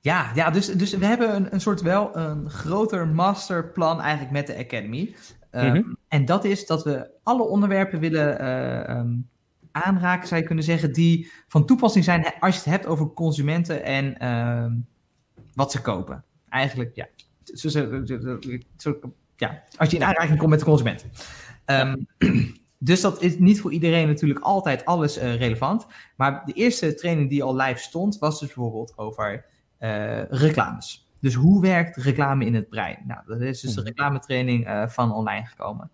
[0.00, 4.46] Ja, ja dus, dus we hebben een, een soort wel een groter masterplan eigenlijk met
[4.46, 5.14] de Academy.
[5.54, 9.28] Um, En dat is dat we alle onderwerpen willen uh, um,
[9.70, 13.84] aanraken, zou je kunnen zeggen, die van toepassing zijn als je het hebt over consumenten
[13.84, 14.72] en uh,
[15.54, 16.24] wat ze kopen.
[16.48, 17.06] Eigenlijk, ja.
[17.44, 18.04] Zo, zo,
[18.76, 18.98] zo,
[19.36, 19.62] ja.
[19.76, 21.06] Als je in aanraking komt met de consument.
[21.66, 22.06] Um,
[22.78, 25.86] dus dat is niet voor iedereen natuurlijk altijd alles uh, relevant.
[26.16, 29.44] Maar de eerste training die al live stond, was dus bijvoorbeeld over
[29.80, 31.03] uh, reclames.
[31.24, 32.98] Dus hoe werkt reclame in het brein?
[33.06, 33.88] Nou, dat is dus de mhm.
[33.88, 35.90] reclametraining uh, van online gekomen.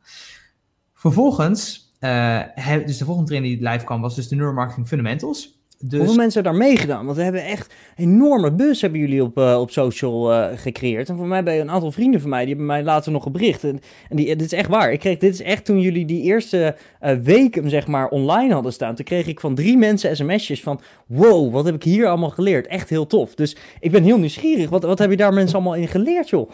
[0.95, 2.43] Vervolgens, uh,
[2.87, 5.60] dus de volgende training die live kwam, was dus de Neuromarketing Fundamentals.
[5.85, 5.99] Dus...
[5.99, 7.05] Hoeveel mensen hebben daar meegedaan?
[7.05, 11.09] Want we hebben echt een enorme bus hebben jullie op, uh, op social uh, gecreëerd.
[11.09, 13.65] En voor mij bij een aantal vrienden van mij, die hebben mij later nog gebericht.
[13.65, 14.93] En, en die, dit is echt waar.
[14.93, 18.73] Ik kreeg, dit is echt toen jullie die eerste uh, week zeg maar online hadden
[18.73, 18.95] staan.
[18.95, 20.81] Toen kreeg ik van drie mensen sms'jes van...
[21.07, 22.67] Wow, wat heb ik hier allemaal geleerd.
[22.67, 23.35] Echt heel tof.
[23.35, 24.71] Dus ik ben heel nieuwsgierig.
[24.71, 26.51] Wat, wat heb je daar mensen allemaal in geleerd, joh?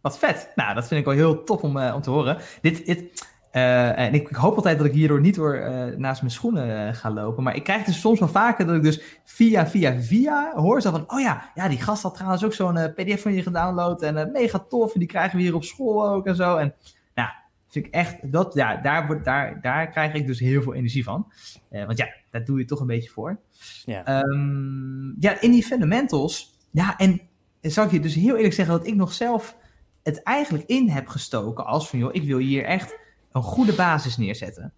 [0.00, 0.52] Wat vet.
[0.54, 2.38] Nou, dat vind ik wel heel tof om, om te horen.
[2.60, 2.86] Dit...
[2.86, 6.32] dit uh, en ik, ik, hoop altijd dat ik hierdoor niet door uh, naast mijn
[6.32, 7.42] schoenen uh, ga lopen.
[7.42, 10.90] Maar ik krijg dus soms wel vaker dat ik dus via, via, via hoor zo
[10.90, 11.04] van...
[11.06, 14.02] Oh ja, ja die gast had trouwens ook zo'n pdf van je gedownload.
[14.02, 14.92] En mega tof.
[14.92, 16.56] En die krijgen we hier op school ook en zo.
[16.56, 16.74] En
[17.14, 17.28] nou,
[17.68, 18.32] vind ik echt...
[18.32, 21.32] Dat, ja, daar, daar, daar krijg ik dus heel veel energie van.
[21.70, 23.38] want ja, daar doe je toch een beetje voor.
[23.84, 26.56] Ja, um, ja in die fundamentals...
[26.70, 27.20] Ja, en
[27.60, 29.56] zou ik je dus heel eerlijk zeggen dat ik nog zelf
[30.02, 31.98] het eigenlijk in heb gestoken als van...
[31.98, 32.96] joh, ik wil hier echt
[33.38, 34.72] een goede basis neerzetten.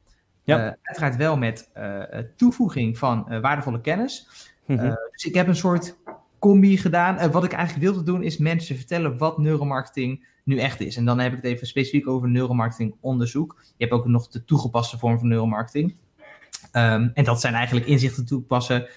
[0.45, 0.67] Ja.
[0.67, 2.03] Uh, uiteraard wel met uh,
[2.37, 4.29] toevoeging van uh, waardevolle kennis.
[4.67, 4.99] Mm-hmm.
[5.13, 5.97] dus ik heb een soort
[6.39, 7.31] combi gedaan.
[7.31, 10.97] wat ik eigenlijk wilde doen is mensen vertellen wat neuromarketing nu echt is.
[10.97, 13.57] En dan heb ik het even specifiek over neuromarketing onderzoek.
[13.77, 15.95] Je hebt ook nog de toegepaste vorm van neuromarketing.
[16.73, 18.89] Um, en dat zijn eigenlijk inzichten toepassen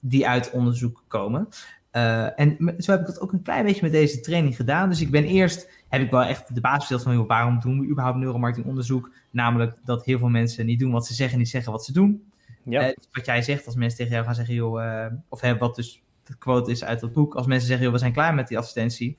[0.00, 1.48] die uit onderzoek komen.
[1.90, 4.88] en zo heb ik dat ook een klein beetje met deze training gedaan.
[4.88, 7.86] Dus ik ben eerst heb ik wel echt de basis gesteld van waarom doen we
[7.86, 9.10] überhaupt neuromarketingonderzoek?
[9.30, 12.30] Namelijk dat heel veel mensen niet doen wat ze zeggen, niet zeggen wat ze doen.
[12.64, 12.88] Ja.
[12.88, 16.02] Uh, wat jij zegt, als mensen tegen jou gaan zeggen, joh, uh, of wat dus
[16.24, 18.58] de quote is uit dat boek, als mensen zeggen, joh, we zijn klaar met die
[18.58, 19.18] advertentie,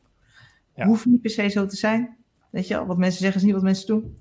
[0.75, 0.85] ja.
[0.85, 2.17] hoeft niet per se zo te zijn.
[2.49, 4.17] Weet je wel, wat mensen zeggen is niet wat mensen doen.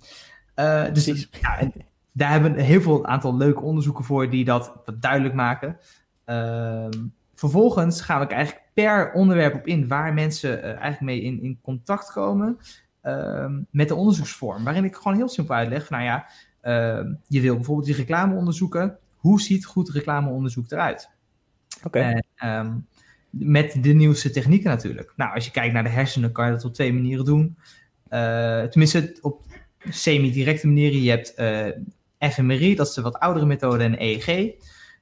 [0.56, 1.70] Uh, dus ja,
[2.12, 5.78] daar hebben we heel veel aantal leuke onderzoeken voor die dat duidelijk maken.
[6.24, 6.90] Ehm,
[7.34, 11.58] vervolgens gaan we eigenlijk per onderwerp op in waar mensen uh, eigenlijk mee in, in
[11.62, 12.58] contact komen
[13.02, 14.64] uh, met de onderzoeksvorm.
[14.64, 16.26] Waarin ik gewoon heel simpel uitleg van, nou ja,
[16.62, 18.98] uh, je wil bijvoorbeeld die reclame onderzoeken.
[19.16, 21.10] Hoe ziet goed reclameonderzoek eruit?
[21.76, 21.86] Oké.
[21.86, 22.22] Okay.
[22.36, 22.72] Ehm,
[23.30, 25.12] met de nieuwste technieken natuurlijk.
[25.16, 27.56] Nou, als je kijkt naar de hersenen, kan je dat op twee manieren doen.
[28.10, 29.42] Uh, tenminste, op
[29.88, 31.02] semi-directe manieren.
[31.02, 34.52] Je hebt uh, fMRI, dat is de wat oudere methode, en EEG.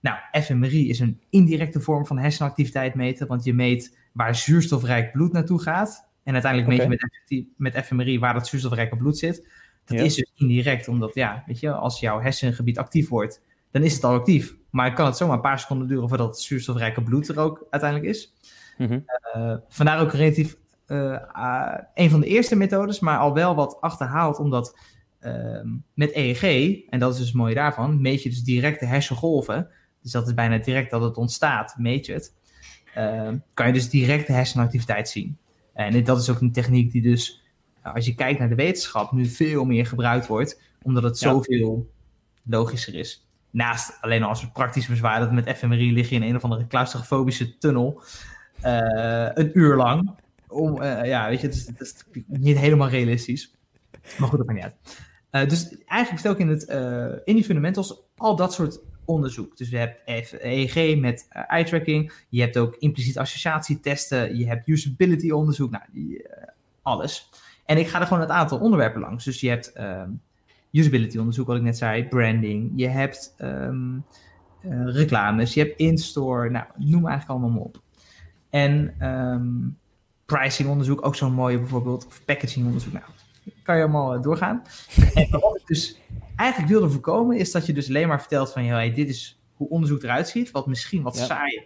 [0.00, 5.32] Nou, fMRI is een indirecte vorm van hersenactiviteit meten, want je meet waar zuurstofrijk bloed
[5.32, 6.08] naartoe gaat.
[6.22, 9.48] En uiteindelijk meet je met, met fMRI waar dat zuurstofrijke bloed zit.
[9.84, 10.04] Dat Ja.
[10.04, 14.04] is dus indirect, omdat ja, weet je, als jouw hersengebied actief wordt, dan is het
[14.04, 14.56] al actief.
[14.70, 18.10] Maar kan het zomaar een paar seconden duren voordat het zuurstofrijke bloed er ook uiteindelijk
[18.10, 18.34] is.
[18.78, 19.00] Mhm.
[19.32, 23.80] Eh, vandaar ook relatief eh, ah, een van de eerste methodes, maar al wel wat
[23.80, 24.78] achterhaald, omdat
[25.18, 26.42] ehm, met EEG,
[26.88, 29.68] en dat is dus het mooie daarvan, meet je dus direct de hersengolven.
[30.02, 32.34] Dus dat is bijna direct dat het ontstaat, meet je het.
[32.94, 35.38] Ehm, kan je dus direct de hersenactiviteit zien.
[35.74, 37.42] En dat is ook een techniek die dus,
[37.82, 41.30] eh, als je kijkt naar de wetenschap, nu veel meer gebruikt wordt, omdat het Ja.
[41.30, 41.90] zoveel
[42.44, 43.26] logischer is.
[43.50, 46.44] Naast alleen al als het praktisch bezwaar dat met fMRI lig je in een of
[46.44, 48.02] andere claustrofobische tunnel
[48.60, 50.10] eh, een uur lang.
[50.48, 51.94] Om, eh, ja, weet je, het is, het is
[52.26, 53.54] niet helemaal realistisch.
[54.18, 55.06] Maar goed, dat maakt niet uit.
[55.30, 56.62] Eh, dus eigenlijk stel ik in, het,
[57.24, 59.56] in die fundamentals al dat soort onderzoek.
[59.56, 60.02] Dus je hebt
[60.42, 62.12] EEG met eh, eye tracking.
[62.28, 64.38] Je hebt ook impliciet associatietesten.
[64.38, 65.70] Je hebt usability onderzoek.
[65.70, 66.48] Nou, die, eh,
[66.82, 67.30] alles.
[67.64, 69.24] En ik ga er gewoon het aantal onderwerpen langs.
[69.24, 70.10] Dus je hebt ehm,
[70.72, 72.04] usability onderzoek, wat ik net zei.
[72.04, 72.72] Branding.
[72.76, 73.96] Je hebt ehm,
[74.60, 75.54] eh, reclames.
[75.54, 76.50] Je hebt in-store.
[76.50, 77.82] Nou, noem eigenlijk allemaal op.
[78.50, 79.48] En ehm,
[80.26, 82.06] pricing onderzoek, ook zo'n mooie bijvoorbeeld.
[82.06, 82.92] Of packaging onderzoek.
[82.92, 83.04] Nou,
[83.62, 84.62] kan je allemaal doorgaan.
[85.14, 85.98] en wat ik dus
[86.38, 89.68] eigenlijk wilde voorkomen, is dat je dus alleen maar vertelt van, hey, dit is hoe
[89.68, 91.24] onderzoek eruit ziet, wat misschien wat Ja.
[91.24, 91.62] saai,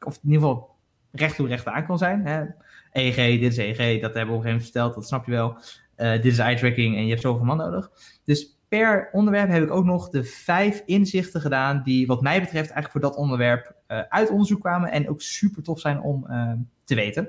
[0.00, 0.76] of in ieder geval
[1.12, 2.26] recht toe recht aan kan zijn.
[2.26, 2.44] Hè?
[2.92, 5.30] EEG, dit is EEG, dat hebben we op een gegeven moment verteld, dat snap je
[5.30, 5.58] wel.
[5.94, 7.90] Eh, dit is eye tracking en je hebt zoveel man nodig.
[8.24, 12.70] Dus per onderwerp heb ik ook nog de vijf inzichten gedaan die wat mij betreft
[12.70, 16.52] eigenlijk voor dat onderwerp eh, uit onderzoek kwamen en ook super tof zijn om eh,
[16.84, 17.28] te weten.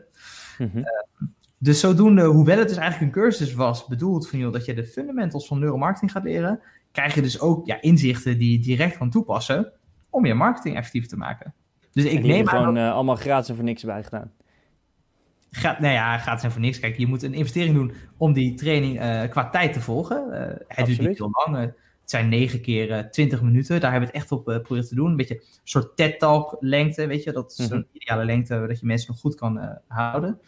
[0.57, 0.83] Mhm.
[1.57, 4.85] Dus zodoende, hoewel het dus eigenlijk een cursus was bedoeld van joh, dat je de
[4.85, 6.59] fundamentals van neuromarketing gaat leren,
[6.91, 9.71] krijg je dus ook ja, inzichten die je direct kan toepassen
[10.09, 11.53] om je marketing effectief te maken.
[11.91, 14.31] Dus ik en neem gewoon dat eh, allemaal gratis en voor niks bij gedaan.
[15.51, 16.79] gaat, nou ja, gaat zijn voor niks.
[16.79, 20.31] Kijk, je moet een investering doen om die training eh, qua tijd te volgen.
[20.33, 21.07] Eh, het duurt Absoluut.
[21.07, 21.55] niet heel lang.
[21.57, 21.61] eh,
[22.01, 23.79] het zijn negen keer eh, 20 minuten.
[23.81, 25.09] Daar hebben we het echt op eh, proberen te doen.
[25.09, 27.31] Een beetje een soort TED-talk lengte, weet je.
[27.31, 27.73] Dat is Mhm.
[27.75, 30.39] een ideale lengte dat je mensen nog goed kan eh, houden.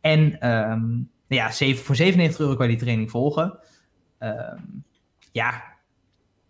[0.00, 3.58] En ehm, nou ja, zeven, voor 97 euro kan je die training volgen.
[4.18, 4.58] Ehm,
[5.32, 5.62] ja,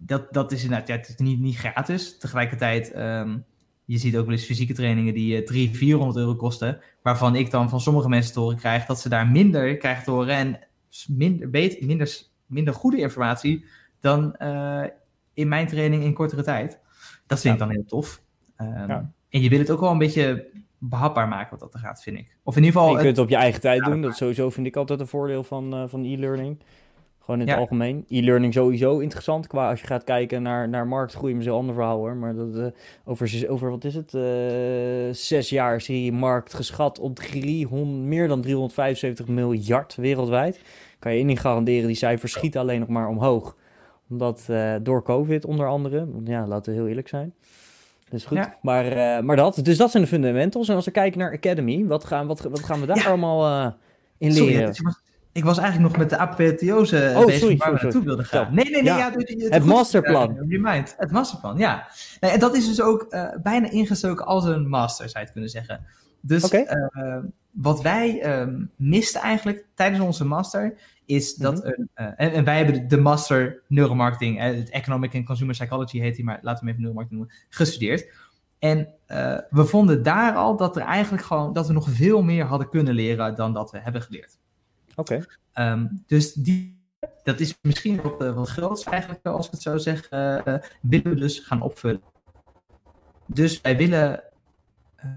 [0.06, 2.18] dat, dat is inderdaad ja, het is niet, niet gratis.
[2.18, 3.38] Tegelijkertijd, ehm,
[3.84, 6.80] je ziet ook wel eens fysieke trainingen die eh 300, 400 euro kosten.
[7.02, 10.10] Waarvan ik dan van sommige mensen te horen krijg dat ze daar minder krijgen te
[10.10, 10.34] horen.
[10.34, 10.58] En
[11.08, 13.64] minder, beter, minder, minder goede informatie
[14.00, 14.84] dan eh,
[15.34, 16.80] in mijn training in kortere tijd.
[17.26, 18.22] Dat vind ik dan heel tof.
[18.56, 19.12] Ehm, Ja.
[19.28, 22.18] En je wil het ook wel een beetje behapbaar maken wat dat er gaat, vind
[22.18, 22.36] ik.
[22.42, 22.94] Of in ieder geval...
[22.96, 24.02] je kunt het op je eigen tijd Ja, doen.
[24.02, 26.58] Dat sowieso vind ik altijd een voordeel van, eh, van e-learning.
[27.24, 27.60] Gewoon in het Ja.
[27.62, 28.04] algemeen.
[28.08, 29.46] E-learning sowieso interessant.
[29.46, 31.34] Qua als je gaat kijken naar, naar marktgroei.
[31.34, 32.16] Maar een ander verhaal hoor.
[32.16, 32.66] Maar dat, eh,
[33.04, 34.14] over, over, wat is het?
[34.14, 40.60] Eh, zes jaar is die markt geschat op 300, meer dan 375 miljard wereldwijd.
[40.98, 41.86] Kan je ding garanderen.
[41.86, 43.56] Die cijfers schieten alleen nog maar omhoog.
[44.10, 46.06] Omdat eh, door COVID onder andere.
[46.24, 47.34] Ja, laten we heel eerlijk zijn.
[48.10, 48.36] Dus goed.
[48.38, 48.56] Ja.
[48.62, 49.60] Maar, maar dat.
[49.62, 50.68] Dus dat zijn de fundamentals.
[50.68, 51.86] En als we kijken naar Academy.
[51.86, 53.04] Wat gaan, wat, wat gaan we daar Ja.
[53.08, 53.74] allemaal
[54.18, 54.74] in leren?
[55.32, 58.54] Ik was- eigenlijk nog met de apotheose Oh, bezig sorry, waar we naartoe wilden gaan.
[58.54, 58.84] Nee, nee, nee.
[58.84, 58.98] Ja.
[58.98, 60.38] Ja, doe- doe- Het masterplan.
[60.38, 60.94] eh, remind.
[60.98, 61.86] Het masterplan, ja.
[62.20, 65.32] Nee, en dat is dus ook eh, bijna ingestoken als een master, zou je het
[65.32, 65.84] kunnen zeggen.
[66.20, 67.18] Dus eh,
[67.50, 70.74] wat wij ehm, misten eigenlijk tijdens onze master,
[71.06, 71.66] is dat Mhm.
[71.66, 71.88] een...
[71.94, 76.24] eh, en, en wij hebben de, master neuromarketing, het Economic and Consumer Psychology heet die,
[76.24, 78.06] maar laten we hem even neuromarketing noemen, gestudeerd.
[78.58, 78.88] En
[79.50, 82.94] we vonden daar al dat er eigenlijk gewoon, dat we nog veel meer hadden kunnen
[82.94, 84.38] leren dan dat we hebben geleerd.
[84.94, 85.24] Oké.
[85.52, 86.80] Ehm, dus die,
[87.22, 90.62] dat is misschien wat, eh, wat groots eigenlijk, als ik het zo zeg, eh, eh,
[90.80, 92.02] willen we dus gaan opvullen.
[93.26, 94.22] Dus wij willen,
[94.96, 95.10] eh,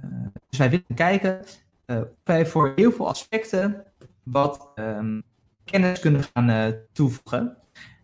[0.49, 1.41] dus wij willen kijken
[1.86, 3.84] eh, of wij voor heel veel aspecten
[4.23, 5.21] wat ehm,
[5.63, 7.57] kennis kunnen gaan eh, toevoegen.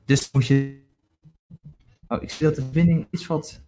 [0.06, 0.80] Dus moet je.
[2.08, 3.62] Oh, ik zie dat de verbinding iets wat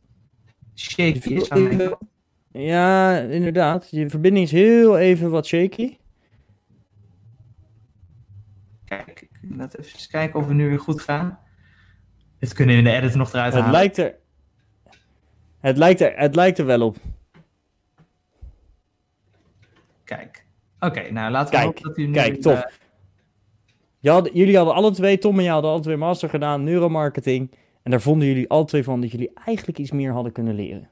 [0.75, 1.49] shaky is.
[1.49, 1.97] aan mijn.
[2.51, 3.87] Ja, inderdaad.
[3.89, 5.97] Je verbinding is heel even wat shaky.
[8.97, 11.39] Kijk, laten we even kijken of we nu weer goed gaan.
[12.39, 13.79] Dit kunnen we in de edit nog eruit Het halen.
[13.79, 14.15] lijkt er...
[15.59, 16.97] Het lijkt er, het lijkt er wel op.
[20.03, 20.45] Kijk.
[20.79, 22.13] Oké, nou laten we Kijk, hopen dat u nu...
[22.13, 22.63] kijk, tof.
[24.01, 27.51] eh, had, jullie hadden alle twee, Tom en jij hadden alle twee master gedaan, neuromarketing.
[27.83, 30.89] En daar vonden jullie alle twee van dat jullie eigenlijk iets meer hadden kunnen leren.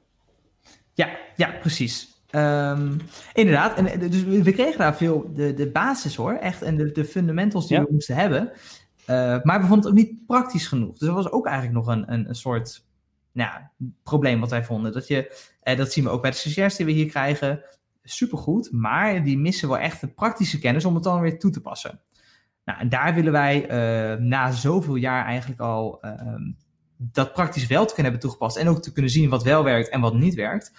[0.94, 2.21] ja, ja, precies.
[2.32, 2.92] Ehm,
[3.32, 3.76] inderdaad.
[3.76, 6.62] En, eh, dus we kregen daar veel de, de basis hoor, echt.
[6.62, 7.82] En de, de fundamentals die Ja.
[7.84, 8.52] we moesten hebben.
[9.06, 10.98] Eh, maar we vonden het ook niet praktisch genoeg.
[10.98, 12.84] Dus dat was ook eigenlijk nog een, een, een soort
[13.32, 13.50] nou,
[14.02, 14.92] probleem wat wij vonden.
[14.92, 17.64] Dat, je, eh, dat zien we ook bij de stagiairs die we hier krijgen.
[18.02, 21.60] Supergoed, maar die missen wel echt de praktische kennis om het dan weer toe te
[21.60, 22.00] passen.
[22.64, 26.12] Nou, en daar willen wij uh, na zoveel jaar eigenlijk al uh,
[26.96, 29.88] dat praktisch wel te kunnen hebben toegepast en ook te kunnen zien wat wel werkt
[29.88, 30.72] en wat niet werkt,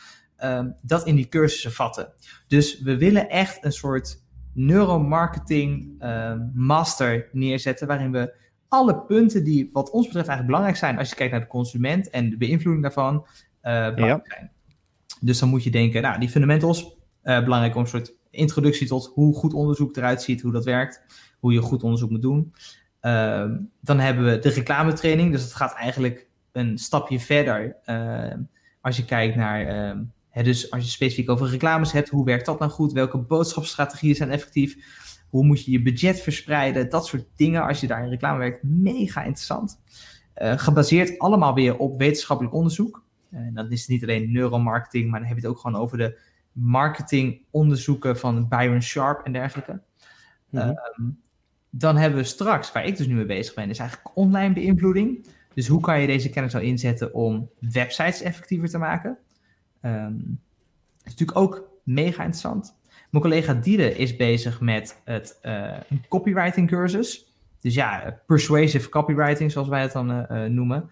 [0.44, 2.14] uh, dat in die cursussen vatten.
[2.48, 4.22] Dus we willen echt een soort
[4.54, 6.04] neuromarketing
[6.54, 8.34] master neerzetten waarin we
[8.68, 12.10] alle punten die wat ons betreft eigenlijk belangrijk zijn als je kijkt naar de consument
[12.10, 13.26] en de beïnvloeding daarvan,
[13.62, 14.36] belangrijk ja.
[14.36, 14.52] zijn.
[15.22, 19.36] Dus dan moet je denken, nou, die fundamentals, belangrijk om een soort introductie tot hoe
[19.36, 21.04] goed onderzoek eruit ziet, hoe dat werkt
[21.44, 22.54] hoe je goed onderzoek moet doen.
[23.00, 25.32] Ehm, dan hebben we de reclametraining.
[25.32, 27.76] Dus het gaat eigenlijk een stapje verder.
[27.84, 28.42] Ehm,
[28.82, 29.98] als je kijkt naar,
[30.34, 32.92] ehm, dus als je specifiek over reclames hebt, hoe werkt dat nou goed?
[32.92, 34.78] Welke boodschapsstrategieën zijn effectief?
[35.30, 36.90] Hoe moet je je budget verspreiden?
[36.90, 39.82] Dat soort dingen, als je daar in reclame werkt, mega interessant.
[40.38, 43.04] Uh, gebaseerd allemaal weer op wetenschappelijk onderzoek.
[43.32, 45.98] En dan is het niet alleen neuromarketing, maar dan heb je het ook gewoon over
[45.98, 46.20] de
[46.52, 49.82] marketingonderzoeken van Byron Sharp en dergelijke.
[50.50, 51.22] Mm
[51.76, 55.28] dan hebben we straks, waar ik dus nu mee bezig ben, is eigenlijk online beïnvloeding.
[55.54, 59.18] Dus hoe kan je deze kennis nou inzetten om websites effectiever te maken?
[59.86, 60.40] Um,
[60.98, 62.76] dat is natuurlijk ook mega interessant.
[63.10, 67.34] Mijn collega Diede is bezig met het, uh, een copywriting cursus.
[67.60, 70.90] Dus ja, persuasive copywriting, zoals wij het dan uh, noemen.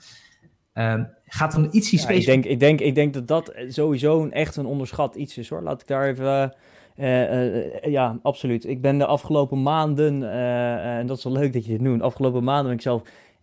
[0.73, 4.31] Um, gaat dan iets ja, ik, denk, ik, denk, ik denk dat dat sowieso een,
[4.31, 5.61] echt een onderschat iets is hoor.
[5.61, 6.55] Laat ik daar even
[6.97, 8.65] uh, ja, absoluut.
[8.65, 10.31] Ik ben de afgelopen maanden,
[10.81, 13.01] en dat is wel leuk dat je dit noemt, afgelopen maanden ben ik zelf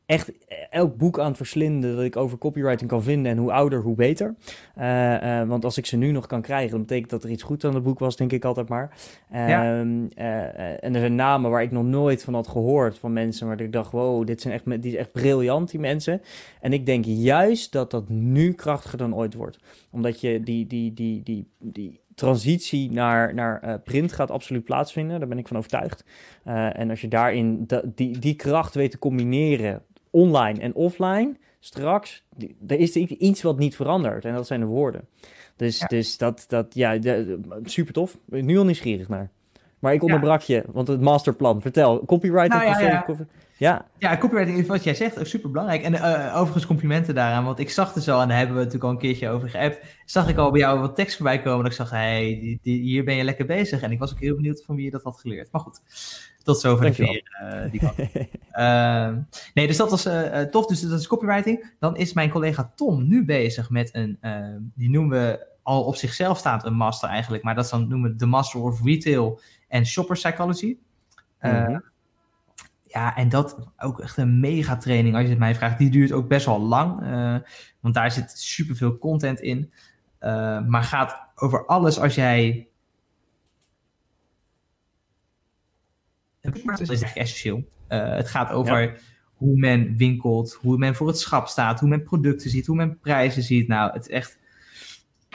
[0.09, 0.33] echt
[0.71, 3.33] elk boek aan het verslinden dat ik over copywriting kan vinden.
[3.33, 4.35] En hoe ouder, hoe beter.
[4.79, 7.43] Uh, uh, want als ik ze nu nog kan krijgen, dan betekent dat er iets
[7.43, 8.97] goed aan het boek was, denk ik altijd maar.
[9.33, 9.83] Ja.
[9.83, 13.47] Uh, en er zijn namen waar ik nog nooit van had gehoord van mensen.
[13.47, 16.23] Waar ik dacht, wow, dit zijn echt, die is echt briljant, die mensen.
[16.61, 19.59] En ik denk juist dat dat nu krachtiger dan ooit wordt.
[19.91, 25.19] Omdat je die, die, die, die, die transitie naar, naar uh, print gaat absoluut plaatsvinden.
[25.19, 26.05] Daar ben ik van overtuigd.
[26.47, 32.25] Uh, en als je daarin die, die kracht weet te combineren, online en offline, straks,
[32.67, 34.25] er is iets wat niet verandert.
[34.25, 35.09] En dat zijn de woorden.
[35.57, 35.87] Dus, ja.
[35.87, 38.19] dus dat, dat ja, de, super tof.
[38.25, 39.31] Ben nu al nieuwsgierig naar.
[39.79, 40.57] Maar ik onderbrak ja.
[40.57, 41.63] je, want het masterplan.
[41.63, 42.63] Vertel, copywriting.
[42.63, 43.07] Nou, ja, ja.
[43.59, 43.87] Ja.
[43.99, 45.83] ja, copywriting is wat jij zegt ook super belangrijk.
[45.83, 48.91] En uh, overigens complimenten daaraan, want ik zag dus al, en daar hebben we natuurlijk
[48.91, 51.63] al een keertje over geappt, zag ik al bij jou wat tekst voorbij komen.
[51.63, 53.83] Dat ik zag, hey, die, die, hier ben je lekker bezig.
[53.83, 55.53] En ik was ook heel benieuwd van wie je dat had geleerd.
[55.53, 55.81] Maar goed,
[56.49, 57.83] tot zover de veer, uh, die
[58.53, 59.09] uh,
[59.55, 60.67] nee, dus dat was uh, tof.
[60.67, 61.75] Dus dat is copywriting.
[61.79, 64.19] Dan is mijn collega Tom nu bezig met een,
[64.75, 68.17] die noemen we al op zichzelf staat een master eigenlijk, maar dat dan noemen we
[68.17, 70.77] de Master of Retail en Shopper Psychology.
[71.41, 71.85] Mm -hmm.
[72.83, 75.79] Ja, en dat ook echt een mega training als je het mij vraagt.
[75.79, 77.01] Die duurt ook best wel lang,
[77.81, 79.73] want daar zit superveel content in.
[80.67, 82.68] Maar gaat over alles als jij.
[86.51, 87.65] Dat is eigenlijk essentieel.
[87.89, 88.93] Uh, het gaat over ja.
[89.35, 92.99] hoe men winkelt, hoe men voor het schap staat, hoe men producten ziet, hoe men
[92.99, 93.69] prijzen ziet.
[93.69, 94.39] Nou, het is echt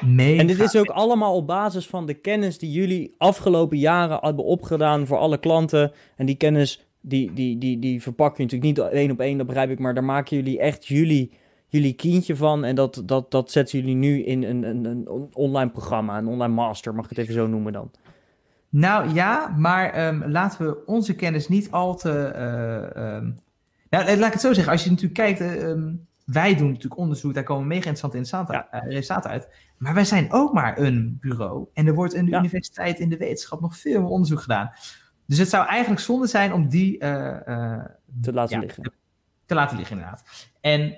[0.01, 0.39] Mega.
[0.39, 4.45] En dit is ook allemaal op basis van de kennis die jullie afgelopen jaren hebben
[4.45, 5.91] opgedaan voor alle klanten.
[6.15, 9.47] En die kennis die, die, die, die verpak je natuurlijk niet één op één, dat
[9.47, 9.79] begrijp ik.
[9.79, 11.31] Maar daar maken jullie echt jullie,
[11.67, 12.63] jullie kindje van.
[12.63, 16.53] En dat, dat, dat zetten jullie nu in een, een, een online programma, een online
[16.53, 17.91] master, mag ik het even zo noemen dan?
[18.73, 22.33] Nou ja, maar um, laten we onze kennis niet al te.
[22.95, 23.37] Uh, um,
[23.89, 24.71] nou, laat ik het zo zeggen.
[24.71, 28.67] Als je natuurlijk kijkt, um, wij doen natuurlijk onderzoek, daar komen mega interessante ja.
[28.71, 29.47] uh, resultaten uit.
[29.77, 31.67] Maar wij zijn ook maar een bureau.
[31.73, 32.39] En er wordt in de ja.
[32.39, 34.71] universiteit, in de wetenschap nog veel meer onderzoek gedaan.
[35.25, 38.93] Dus het zou eigenlijk zonde zijn om die te laten ja, liggen.
[39.45, 40.49] Te laten liggen, inderdaad.
[40.61, 40.97] En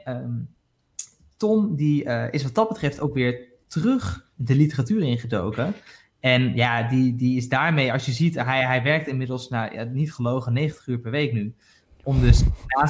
[1.37, 5.73] Tom, die is wat dat betreft ook weer terug de literatuur ingedoken.
[6.25, 9.83] En ja, die, die is daarmee, als je ziet, hij, hij werkt inmiddels, nou, ja,
[9.83, 11.53] niet gelogen, 90 uur per week nu.
[12.03, 12.43] Om dus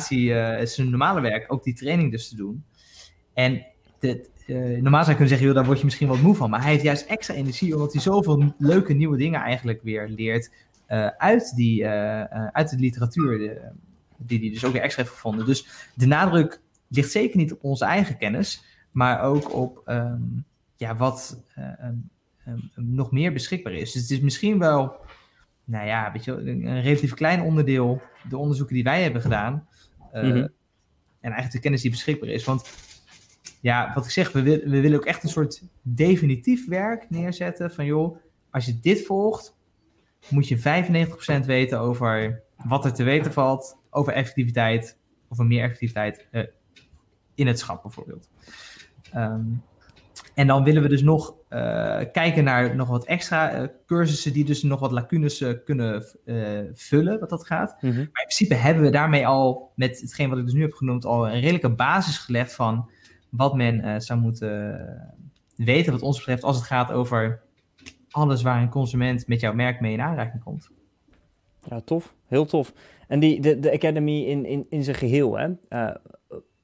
[0.09, 0.33] die,
[0.67, 2.63] zijn normale werk ook die training dus te doen.
[3.33, 3.65] En
[3.99, 6.49] de, uh, normaal zou je kunnen zeggen, joh, daar word je misschien wat moe van.
[6.49, 10.51] Maar hij heeft juist extra energie, omdat hij zoveel leuke nieuwe dingen eigenlijk weer leert.
[10.89, 11.88] Uh, uit, die,
[12.51, 13.61] uit de literatuur, de,
[14.17, 15.45] die hij dus ook weer extra heeft gevonden.
[15.45, 20.95] Dus de nadruk ligt zeker niet op onze eigen kennis, maar ook op um, ja,
[20.95, 21.43] wat
[21.81, 22.09] um,
[22.47, 23.91] um, nog meer beschikbaar is.
[23.91, 24.95] Dus het is misschien wel,
[25.63, 29.67] nou ja, weet je, een relatief klein onderdeel, de onderzoeken die wij hebben gedaan.
[30.13, 30.49] Mm -hmm.
[31.19, 32.43] En eigenlijk de kennis die beschikbaar is.
[32.43, 32.69] Want
[33.61, 37.71] ja, wat ik zeg, we, wil, we willen ook echt een soort definitief werk neerzetten.
[37.71, 38.17] Van joh,
[38.49, 39.57] als je dit volgt,
[40.29, 40.57] moet je
[41.43, 46.43] 95% weten over wat er te weten valt over effectiviteit, of meer effectiviteit uh,
[47.35, 48.29] in het schap bijvoorbeeld.
[49.15, 49.63] Um,
[50.33, 51.35] En dan willen we dus nog
[52.11, 56.03] kijken naar nog wat extra cursussen die dus nog wat lacunes kunnen
[56.73, 57.75] vullen, wat dat gaat.
[57.81, 57.95] Mhm.
[57.95, 61.05] Maar in principe hebben we daarmee al, met hetgeen wat ik dus nu heb genoemd,
[61.05, 62.89] al een redelijke basis gelegd van
[63.29, 64.79] wat men zou moeten
[65.55, 67.41] weten wat ons betreft als het gaat over
[68.09, 70.69] alles waar een consument met jouw merk mee in aanraking komt.
[71.69, 72.13] Ja, tof.
[72.27, 72.73] Heel tof.
[73.07, 75.47] En die, de, de Academy in, in, in zijn geheel, hè?
[75.69, 75.95] Uh,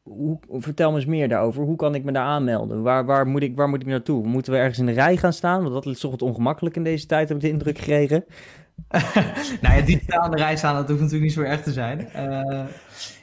[0.04, 1.64] hoe, vertel me eens meer daarover.
[1.64, 2.82] Hoe kan ik me daar aanmelden?
[2.82, 4.28] Waar, waar, moet ik, waar moet ik naartoe?
[4.28, 5.62] Moeten we ergens in de rij gaan staan?
[5.62, 8.26] Want dat is toch wat ongemakkelijk in deze tijd, heb ik de indruk gekregen.
[9.62, 12.10] nou ja, digitaal in de rij staan, dat hoeft natuurlijk niet zo erg te zijn.
[12.16, 12.66] Uh,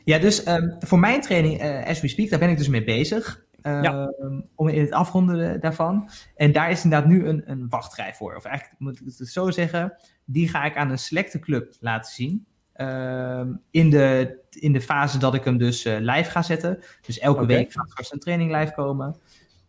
[0.04, 2.84] ja, dus um, voor mijn training, uh, As We Speak, daar ben ik dus mee
[2.84, 3.46] bezig.
[3.62, 3.82] Ja.
[3.82, 6.10] Ehm, om in het afronden daarvan.
[6.36, 8.36] En daar is inderdaad nu een, een wachtrij voor.
[8.36, 9.94] Of eigenlijk moet ik het zo zeggen.
[10.24, 12.46] Die ga ik aan een selecte club laten zien.
[12.72, 16.82] Ehm, in, de, in de fase dat ik hem dus uh, live ga zetten.
[17.06, 19.16] Dus elke week gaat straks een training live komen.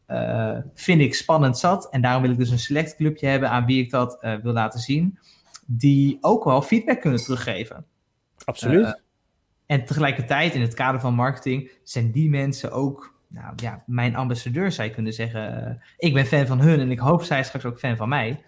[0.08, 1.90] Uh, vind ik spannend zat.
[1.90, 4.54] En daarom wil ik dus een select clubje hebben aan wie ik dat uh, wil
[4.54, 5.20] laten zien.
[5.66, 7.86] Die ook wel feedback kunnen teruggeven.
[8.46, 9.02] Absoluut.
[9.66, 14.72] en tegelijkertijd in het kader van marketing zijn die mensen ook nou ja, mijn ambassadeur
[14.72, 15.82] zou je kunnen zeggen.
[15.98, 18.44] Ik ben fan van hun en ik hoop zij straks ook fan van mij.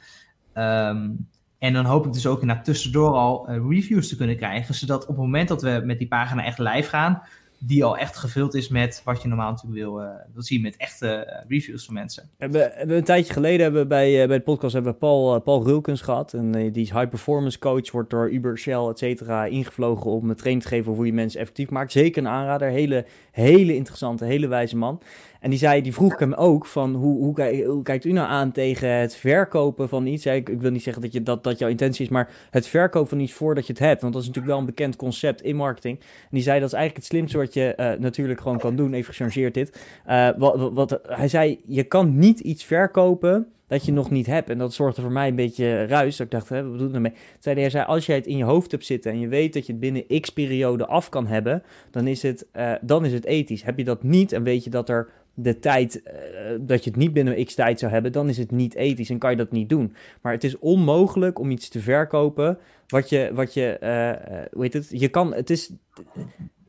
[0.54, 1.30] Um,
[1.62, 5.02] en dan hoop ik dus ook na tussendoor al uh, reviews te kunnen krijgen, zodat
[5.02, 7.22] op het moment dat we met die pagina echt live gaan,
[7.64, 10.78] die al echt gevuld is met wat je normaal natuurlijk wil, uh, wil zien, met
[10.78, 12.30] echte reviews van mensen.
[12.38, 16.02] We een tijdje geleden hebben we bij, bij de podcast hebben we Paul, Paul Rulkens
[16.02, 16.34] gehad.
[16.34, 20.36] En die is high performance coach, wordt door Uber, Shell, et cetera, ingevlogen om een
[20.36, 21.92] training te geven over hoe je mensen effectief maakt.
[21.92, 25.02] Zeker een aanrader, hele, hele interessante, hele wijze man.
[25.42, 27.34] En die zei, die vroeg ik hem ook van hoe,
[27.66, 30.26] hoe, kijkt u nou aan tegen het verkopen van iets?
[30.26, 33.10] Ik, ik, wil niet zeggen dat, je, dat dat jouw intentie is, maar het verkopen
[33.10, 34.02] van iets voordat je het hebt.
[34.02, 36.00] Want dat is natuurlijk wel een bekend concept in marketing.
[36.00, 38.94] En die zei, dat is eigenlijk het slimste wat je uh, natuurlijk gewoon kan doen.
[38.94, 39.82] Even gechargeerd dit.
[40.08, 44.50] Uh, wat, wat, hij zei, je kan niet iets verkopen dat je nog niet hebt.
[44.50, 46.18] En dat zorgde voor mij een beetje ruis.
[46.18, 47.14] Dat ik dacht, hè, wat bedoel je daarmee?
[47.40, 49.66] Zei hij, zei, als jij het in je hoofd hebt zitten en je weet dat
[49.66, 53.26] je het binnen x periode af kan hebben, dan is het, uh, dan is het
[53.26, 53.64] ethisch.
[53.64, 56.12] Heb je dat niet en weet je dat er de tijd, uh,
[56.60, 59.18] dat je het niet binnen x tijd zou hebben, dan is het niet ethisch en
[59.18, 59.96] kan je dat niet doen.
[60.22, 62.58] Maar het is onmogelijk om iets te verkopen
[62.88, 65.72] wat je, wat je, uh, hoe heet het, je kan, het is,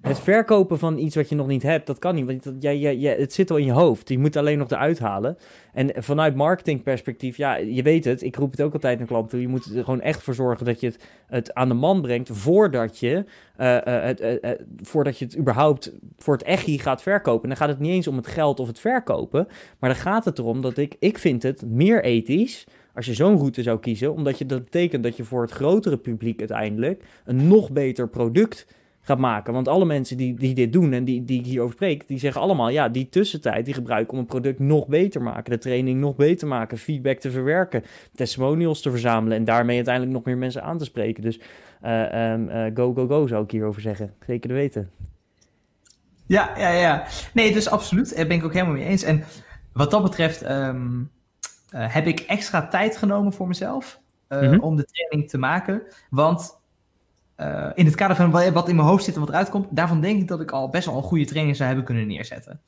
[0.03, 2.97] het verkopen van iets wat je nog niet hebt, dat kan niet, want jij, jij,
[2.97, 4.09] jij, het zit al in je hoofd.
[4.09, 5.37] Je moet alleen nog eruit halen.
[5.73, 9.41] En vanuit marketingperspectief, ja, je weet het, ik roep het ook altijd naar klanten toe,
[9.41, 12.29] je moet er gewoon echt voor zorgen dat je het, het aan de man brengt
[12.33, 13.25] voordat je,
[13.61, 14.51] uh, uh, het, uh,
[14.83, 17.43] voordat je het überhaupt voor het echi gaat verkopen.
[17.43, 19.47] En dan gaat het niet eens om het geld of het verkopen,
[19.79, 23.37] maar dan gaat het erom dat ik, ik vind het meer ethisch als je zo'n
[23.37, 27.49] route zou kiezen, omdat je, dat betekent dat je voor het grotere publiek uiteindelijk een
[27.49, 28.67] nog beter product
[29.05, 29.53] gaat maken.
[29.53, 32.41] Want alle mensen die, die dit doen en die, die ik hierover spreek, die zeggen
[32.41, 36.01] allemaal, ja, die tussentijd die gebruiken om een product nog beter te maken, de training
[36.01, 37.85] nog beter te maken, feedback te verwerken,
[38.15, 41.23] testimonials te verzamelen en daarmee uiteindelijk nog meer mensen aan te spreken.
[41.23, 41.41] Dus
[41.85, 44.15] uh, um, uh, go, go, go zou ik hierover zeggen.
[44.27, 44.91] Zeker te weten.
[46.27, 47.07] Ja, ja, ja.
[47.35, 48.17] Nee, dus absoluut.
[48.17, 49.03] Daar ben ik ook helemaal mee eens.
[49.03, 49.25] En
[49.73, 51.11] wat dat betreft um,
[51.75, 54.61] uh, heb ik extra tijd genomen voor mezelf mm -hmm.
[54.61, 55.83] om de training te maken.
[56.11, 56.62] Want
[57.43, 60.01] uh, in het kader van wat in mijn hoofd zit en wat eruit komt, daarvan
[60.01, 62.61] denk ik dat ik al best wel een goede training zou hebben kunnen neerzetten.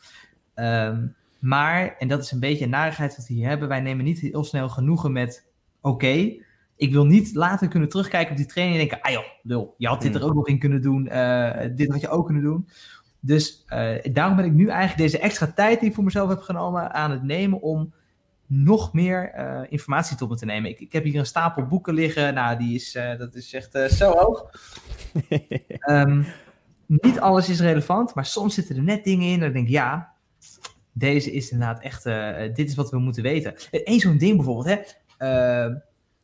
[0.55, 4.05] Um, maar, en dat is een beetje een narigheid wat we hier hebben, wij nemen
[4.05, 5.47] niet heel snel genoegen met,
[5.81, 6.43] oké, okay,
[6.77, 9.89] ik wil niet later kunnen terugkijken op die training en denken, ah joh, lul, je
[9.89, 12.69] had dit er ook nog in kunnen doen, uh, dit had je ook kunnen doen.
[13.21, 16.41] Dus uh, daarom ben ik nu eigenlijk deze extra tijd die ik voor mezelf heb
[16.41, 17.93] genomen aan het nemen om
[18.47, 20.71] nog meer uh, informatie tot me te nemen.
[20.71, 22.35] Ik, ik, heb hier een stapel boeken liggen.
[22.35, 24.51] Nou, die is, uh, dat is echt uh, zo hoog.
[25.89, 26.27] um,
[26.87, 29.39] niet alles is relevant, maar soms zitten er net dingen in.
[29.39, 30.13] Dat ik denk, ja,
[30.93, 32.05] deze is inderdaad echt,
[32.57, 33.55] dit is wat we moeten weten.
[33.71, 34.81] Eén zo'n ding bijvoorbeeld, hè.
[35.19, 35.75] Ehm,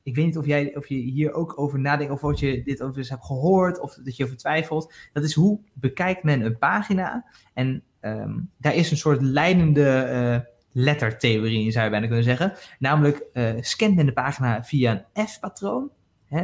[0.02, 2.82] ik weet niet of, jij, of je hier ook over nadenkt, of wat je dit
[2.82, 4.94] over eens hebt gehoord, of dat je over twijfelt.
[5.12, 7.24] Dat is hoe bekijkt men een pagina.
[7.54, 12.52] En um, daar is een soort leidende lettertheorie zou je bijna kunnen zeggen.
[12.78, 15.90] Namelijk, uh, scant men de pagina via een F-patroon,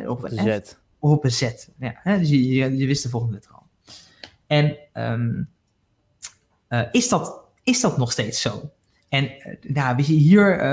[0.07, 1.43] of een F, of op een Z.
[1.79, 3.67] Ja, hè, dus je, je, je, wist de volgende letter al.
[4.47, 5.49] En um,
[6.69, 8.71] uh, is, dat, is dat nog steeds zo?
[9.09, 10.65] En uh, nou, weet je, hier,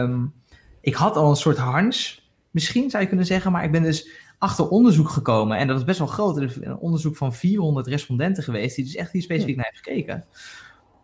[0.00, 0.32] um,
[0.80, 2.18] ik had al een soort hunch,
[2.50, 4.08] misschien zou je kunnen zeggen, maar ik ben dus
[4.38, 5.58] achter onderzoek gekomen.
[5.58, 6.36] En dat is best wel groot.
[6.36, 9.84] Er is een onderzoek van 400 respondenten geweest, die dus echt hier specifiek naar heeft
[9.84, 10.24] gekeken.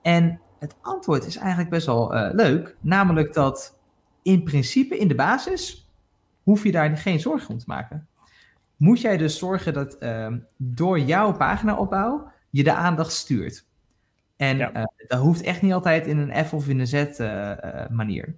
[0.03, 2.77] En het antwoord is eigenlijk best wel uh, leuk.
[2.81, 3.79] Namelijk dat
[4.23, 5.91] in principe in de basis
[6.43, 8.07] hoef je daar geen zorgen om te maken.
[8.77, 13.65] Moet jij dus zorgen dat uh, door jouw paginaopbouw je de aandacht stuurt.
[14.37, 14.73] En Ja.
[14.73, 17.51] eh, dat hoeft echt niet altijd in een F of in een Z eh,
[17.83, 18.35] eh, manier.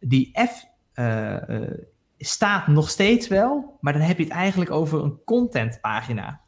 [0.00, 1.70] Die F eh, eh,
[2.18, 6.40] staat nog steeds wel, maar dan heb je het eigenlijk over een contentpagina.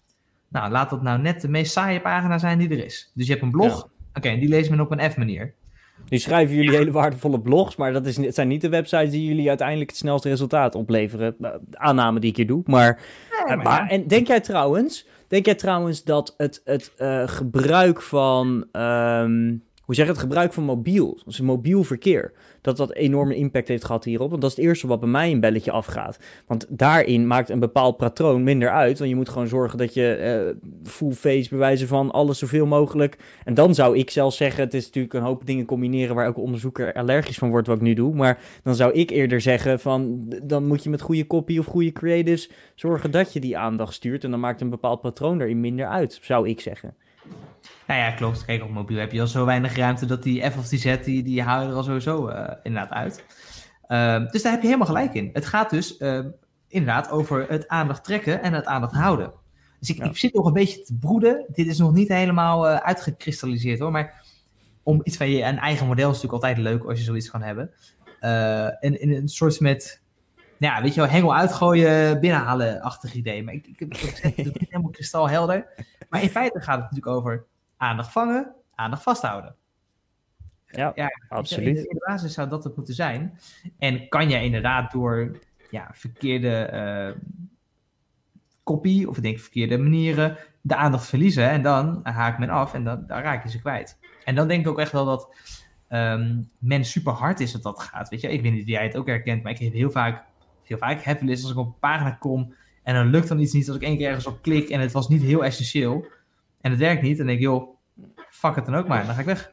[0.48, 3.10] Nou, laat dat nou net de meest saaie pagina zijn die er is.
[3.14, 5.54] Dus je hebt een blog, oké, en die leest men op een F-manier.
[6.08, 9.24] Nu schrijven jullie hele waardevolle blogs, maar dat is, het zijn niet de websites die
[9.28, 11.36] jullie uiteindelijk het snelste resultaat opleveren.
[11.40, 12.62] Eh, Aanname die ik hier doe.
[12.66, 13.00] Maar,
[13.46, 18.66] eh, maar, en denk jij trouwens, denk jij trouwens dat het, het eh, gebruik van,
[18.72, 19.54] ehm,
[19.86, 23.84] hoe zeg je het, gebruik van mobiel, dus mobiel verkeer, dat dat enorme impact heeft
[23.84, 24.30] gehad hierop?
[24.30, 26.18] Want dat is het eerste wat bij mij een belletje afgaat.
[26.46, 30.14] Want daarin maakt een bepaald patroon minder uit, want je moet gewoon zorgen dat je
[30.14, 34.74] eh, full face bewijzen van alles zoveel mogelijk en dan zou ik zelfs zeggen, het
[34.74, 37.94] is natuurlijk een hoop dingen combineren waar elke onderzoeker allergisch van wordt wat ik nu
[37.94, 38.14] doe.
[38.14, 41.92] Maar dan zou ik eerder zeggen van, dan moet je met goede copy of goede
[41.92, 44.24] creatives zorgen dat je die aandacht stuurt.
[44.24, 46.94] En dan maakt een bepaald patroon erin minder uit, zou ik zeggen.
[47.86, 48.44] Nou ja, klopt.
[48.44, 51.04] Kijk, op mobiel heb je al zo weinig ruimte dat die F of die Z,
[51.04, 53.24] die, die halen er al sowieso eh, inderdaad uit.
[53.86, 55.30] Ehm, dus daar heb je helemaal gelijk in.
[55.32, 56.28] Het gaat dus ehm,
[56.68, 59.32] inderdaad over het aandacht trekken en het aandacht houden.
[59.80, 60.04] Dus ik, Ja.
[60.04, 61.44] ik zit nog een beetje te broeden.
[61.52, 63.90] Dit is nog niet helemaal eh, uitgekristalliseerd hoor.
[63.90, 64.24] Maar
[64.82, 67.42] om iets van je, een eigen model is natuurlijk altijd leuk als je zoiets kan
[67.42, 67.70] hebben.
[68.20, 70.02] Eh, en in een soort met,
[70.58, 73.42] ja, weet je wel, hengel uitgooien, binnenhalen-achtig idee.
[73.42, 75.66] Maar ik, ik, het is helemaal kristalhelder.
[76.08, 77.44] Maar in feite gaat het natuurlijk over
[77.76, 79.54] aandacht vangen, aandacht vasthouden.
[80.66, 80.92] Ja,
[81.28, 81.76] absoluut.
[81.76, 83.38] in de basis zou dat het moeten zijn.
[83.78, 85.38] En kan je inderdaad door
[85.70, 87.10] ja, verkeerde eh
[88.66, 91.50] copy, of ik denk verkeerde manieren, de aandacht verliezen.
[91.50, 93.98] En dan haakt men af en dan, dan raak je ze kwijt.
[94.24, 95.34] En dan denk ik ook echt wel dat
[95.88, 98.08] ehm, men super hard is dat dat gaat.
[98.08, 100.24] Weet je, ik weet niet of jij het ook herkent, maar ik heb heel vaak,
[100.68, 103.38] heel vaak heb wel eens als ik op een pagina kom en dan lukt dan
[103.38, 106.06] iets niet, als ik één keer ergens op klik en het was niet heel essentieel
[106.60, 107.76] en het werkt niet, dan denk ik, joh,
[108.30, 109.52] fuck het dan ook maar, dan ga ik weg.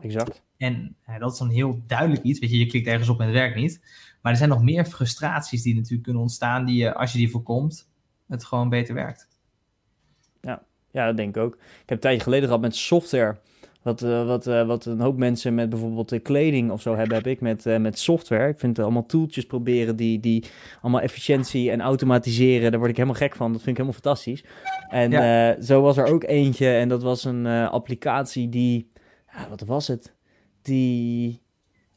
[0.00, 0.42] Exact.
[0.56, 2.38] En ja, dat is dan heel duidelijk iets.
[2.38, 3.80] Weet je, je klikt ergens op en het werkt niet.
[4.22, 7.30] Maar er zijn nog meer frustraties die natuurlijk kunnen ontstaan, die je, als je die
[7.30, 7.90] voorkomt,
[8.28, 9.28] het gewoon beter werkt.
[10.92, 11.54] Ja, dat denk ik ook.
[11.54, 13.40] Ik heb een tijdje geleden gehad met software.
[13.82, 17.16] Wat, eh, wat, eh, wat een hoop mensen met bijvoorbeeld eh, kleding of zo hebben,
[17.16, 18.48] heb ik met, met software.
[18.48, 20.44] Ik vind allemaal toeltjes proberen die, die
[20.80, 22.70] allemaal efficiëntie en automatiseren.
[22.70, 23.52] Daar word ik helemaal gek van.
[23.52, 24.44] Dat vind ik helemaal fantastisch.
[24.88, 28.90] En zo was er ook eentje en dat was een applicatie die,
[29.32, 30.14] ja, wat was het?
[30.62, 31.40] Die,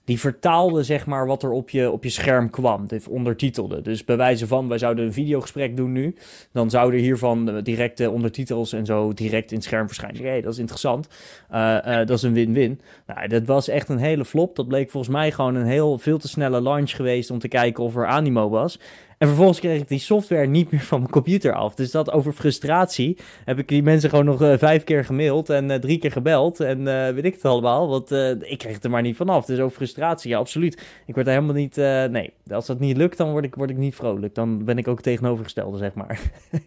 [0.05, 2.87] die vertaalde zeg maar wat er op je, op je scherm kwam.
[2.87, 3.81] Dit ondertitelde.
[3.81, 6.15] Dus bij wijze van, wij zouden een videogesprek doen nu.
[6.51, 10.23] Dan zouden hiervan directe ondertitels en zo direct in het scherm verschijnen.
[10.23, 11.07] Hé, dat is interessant.
[11.49, 12.81] Eh, eh, dat is een win-win.
[13.07, 14.55] Nou, dat was echt een hele flop.
[14.55, 17.83] Dat bleek volgens mij gewoon een heel veel te snelle launch geweest om te kijken
[17.83, 18.79] of er animo was.
[19.17, 21.75] En vervolgens kreeg ik die software niet meer van mijn computer af.
[21.75, 25.71] Dus dat over frustratie heb ik die mensen gewoon nog eh, vijf keer gemaild en
[25.71, 26.59] eh, drie keer gebeld.
[26.59, 28.11] En eh, weet ik het allemaal, want
[28.41, 29.45] ik kreeg het er maar niet vanaf.
[29.45, 30.81] Dus over frustratie, ja, absoluut.
[31.05, 31.75] Ik word er helemaal niet,
[32.11, 34.35] nee, als dat niet lukt, dan word ik, word ik niet vrolijk.
[34.35, 36.19] Dan ben ik ook tegenovergestelde, zeg maar.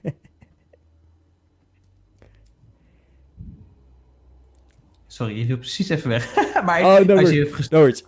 [5.07, 6.34] Sorry, je viel precies even weg.
[6.66, 8.05] maar Oh, no als je Nooit.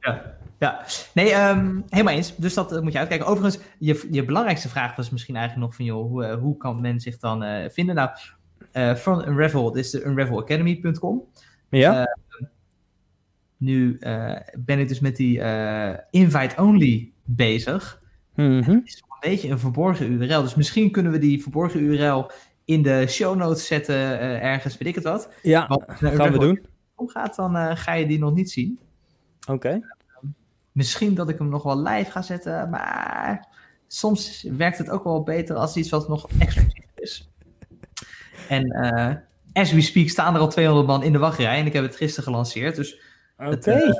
[0.00, 0.84] ja, ja.
[1.14, 2.36] Nee, ehm, helemaal eens.
[2.36, 3.26] Dus dat eh, moet je uitkijken.
[3.26, 6.80] Overigens, je, je belangrijkste vraag was misschien eigenlijk nog van, joh, hoe, eh, hoe kan
[6.80, 7.94] men zich dan eh, vinden?
[7.94, 8.10] Nou,
[8.72, 11.22] eh van Unravel, dit is de unravelacademy.com.
[11.68, 12.16] Ja?
[13.56, 15.40] Nu eh, ben ik dus met die
[16.10, 18.02] invite-only bezig.
[18.34, 18.70] Mhm.
[18.70, 20.42] Het is nog een beetje een verborgen URL.
[20.42, 22.30] Dus misschien kunnen we die verborgen URL
[22.66, 25.32] in de show notes zetten, ergens, weet ik het wat.
[25.42, 26.66] Ja, naar gaan we doen.
[26.94, 28.78] omgaat, dan eh, ga je die nog niet zien.
[29.48, 29.80] Oké.
[30.76, 33.48] Misschien dat ik hem nog wel live ga zetten, maar
[33.86, 37.30] soms werkt het ook wel beter als iets wat nog exclusief is.
[38.48, 39.14] En eh,
[39.52, 41.96] as we speak staan er al 200 man in de wachtrij en ik heb het
[41.96, 42.76] gisteren gelanceerd.
[42.76, 43.00] Dus
[43.38, 43.94] Oké, eh,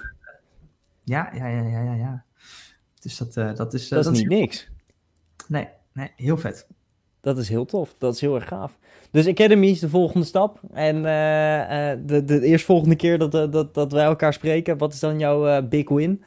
[1.05, 2.24] ja, ja, ja, ja, ja, ja.
[3.01, 3.89] Dus dat, eh, dat is...
[3.91, 4.68] eh, dat is niet niks.
[5.49, 6.66] Nee, nee, heel vet.
[7.20, 7.95] Dat is heel tof.
[7.99, 8.79] Dat is heel erg gaaf.
[9.11, 10.61] Dus Academy is de volgende stap.
[10.72, 14.93] En eh, eh, de, de eerstvolgende keer dat, eh, dat, dat wij elkaar spreken, wat
[14.93, 16.24] is dan jouw eh, big win?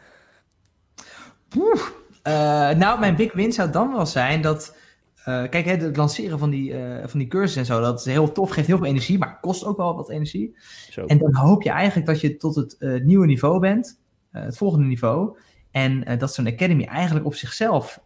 [2.24, 4.78] Eh, nou, mijn big win zou dan wel zijn dat.
[5.24, 8.06] eh, kijk, hè, het lanceren van die, eh van die cursus en zo, dat is
[8.06, 10.58] heel tof, geeft heel veel energie, maar kost ook wel wat energie.
[10.90, 11.06] Zo.
[11.06, 14.00] En dan hoop je eigenlijk dat je tot het nieuwe niveau bent,
[14.32, 15.38] het volgende niveau.
[15.72, 18.00] En dat zo'n academy eigenlijk op zichzelf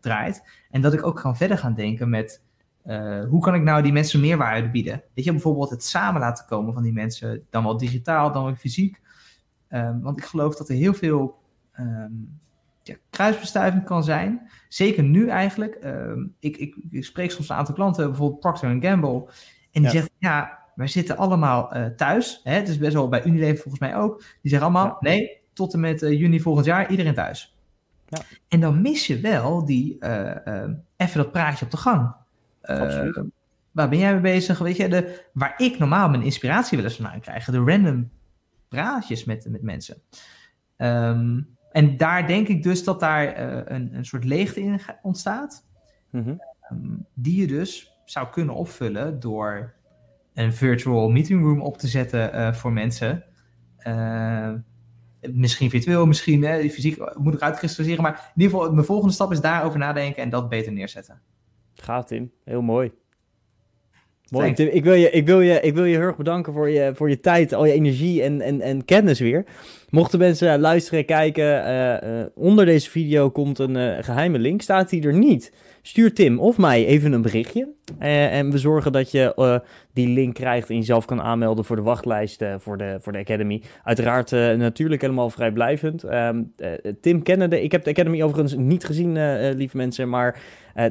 [0.00, 0.42] draait.
[0.70, 2.42] En dat ik ook kan verder gaan denken met
[3.28, 5.02] hoe kan ik nou die mensen meerwaarde bieden?
[5.14, 8.54] Weet je, bijvoorbeeld het samen laten komen van die mensen, dan wel digitaal, dan wel
[8.54, 9.00] fysiek.
[9.68, 11.38] Ehm, want ik geloof dat er heel veel
[11.72, 12.12] ehm,
[12.82, 14.50] ja, kruisbestuiving kan zijn.
[14.68, 15.74] Zeker nu eigenlijk.
[15.74, 19.28] Ehm, ik, ik, ik spreek soms een aantal klanten, bijvoorbeeld Procter Gamble.
[19.72, 19.90] En die Ja.
[19.90, 22.40] zegt, ja, wij zitten allemaal uh, thuis.
[22.44, 22.54] Hè?
[22.54, 24.18] Het is best wel bij Unilever volgens mij ook.
[24.18, 27.56] Die zeggen allemaal, nee, tot en met juni volgend jaar iedereen thuis.
[28.08, 28.18] Ja.
[28.48, 29.98] En dan mis je wel die,
[30.96, 32.14] even dat praatje op de gang.
[32.62, 33.22] Absoluut
[33.72, 34.58] waar ben jij mee bezig?
[34.58, 37.44] Weet je, de, waar ik normaal mijn inspiratie wel eens vandaan krijg.
[37.44, 38.10] De random
[38.68, 40.02] praatjes met, met mensen.
[40.76, 41.40] Ehm,
[41.72, 45.70] en daar denk ik dus dat daar uh, een, een soort leegte in ontstaat.
[46.10, 47.06] Mm -hmm.
[47.14, 49.74] die je dus zou kunnen opvullen door
[50.34, 53.24] een virtual meeting room op te zetten uh, voor mensen.
[53.86, 54.52] Uh,
[55.32, 58.02] misschien virtueel, misschien fysiek moet ik uitkristalliseren.
[58.02, 61.20] Maar in ieder geval, mijn volgende stap is daarover nadenken en dat beter neerzetten.
[61.72, 62.92] Gaat Tim, heel mooi.
[64.32, 64.68] Mooi, Tim.
[64.68, 67.08] Ik wil, je, ik, wil je, ik wil je heel erg bedanken voor je, voor
[67.08, 69.44] je tijd, al je energie en, en, en kennis weer.
[69.90, 74.62] Mochten mensen luisteren, kijken, uh, uh, onder deze video komt een uh, geheime link.
[74.62, 75.52] Staat die er niet?
[75.82, 77.68] Stuur Tim of mij even een berichtje.
[77.98, 79.60] en we zorgen dat je
[79.92, 83.62] die link krijgt en jezelf kan aanmelden voor de wachtlijst voor, de, voor de Academy.
[83.84, 86.04] Uiteraard natuurlijk helemaal vrijblijvend.
[86.04, 86.54] Um,
[87.00, 90.40] Tim kennende, ik heb de Academy overigens niet gezien, lieve mensen, maar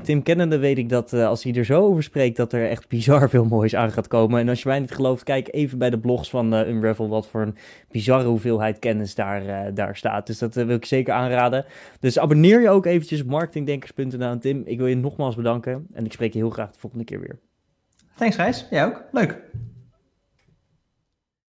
[0.03, 3.29] Tim kennende weet ik dat als hij er zo over spreekt, dat er echt bizar
[3.29, 4.39] veel moois aan gaat komen.
[4.39, 7.41] En als je mij niet gelooft, kijk even bij de blogs van Unravel wat voor
[7.41, 7.55] een
[7.91, 10.27] bizarre hoeveelheid kennis daar, daar staat.
[10.27, 11.65] Dus dat wil ik zeker aanraden.
[11.99, 14.37] Dus abonneer je ook eventjes op marketingdenkers.nl.
[14.37, 17.19] Tim, ik wil je nogmaals bedanken en ik spreek je heel graag de volgende keer
[17.19, 17.39] weer.
[18.15, 19.03] Thanks Gijs, jij ook.
[19.11, 19.37] Leuk.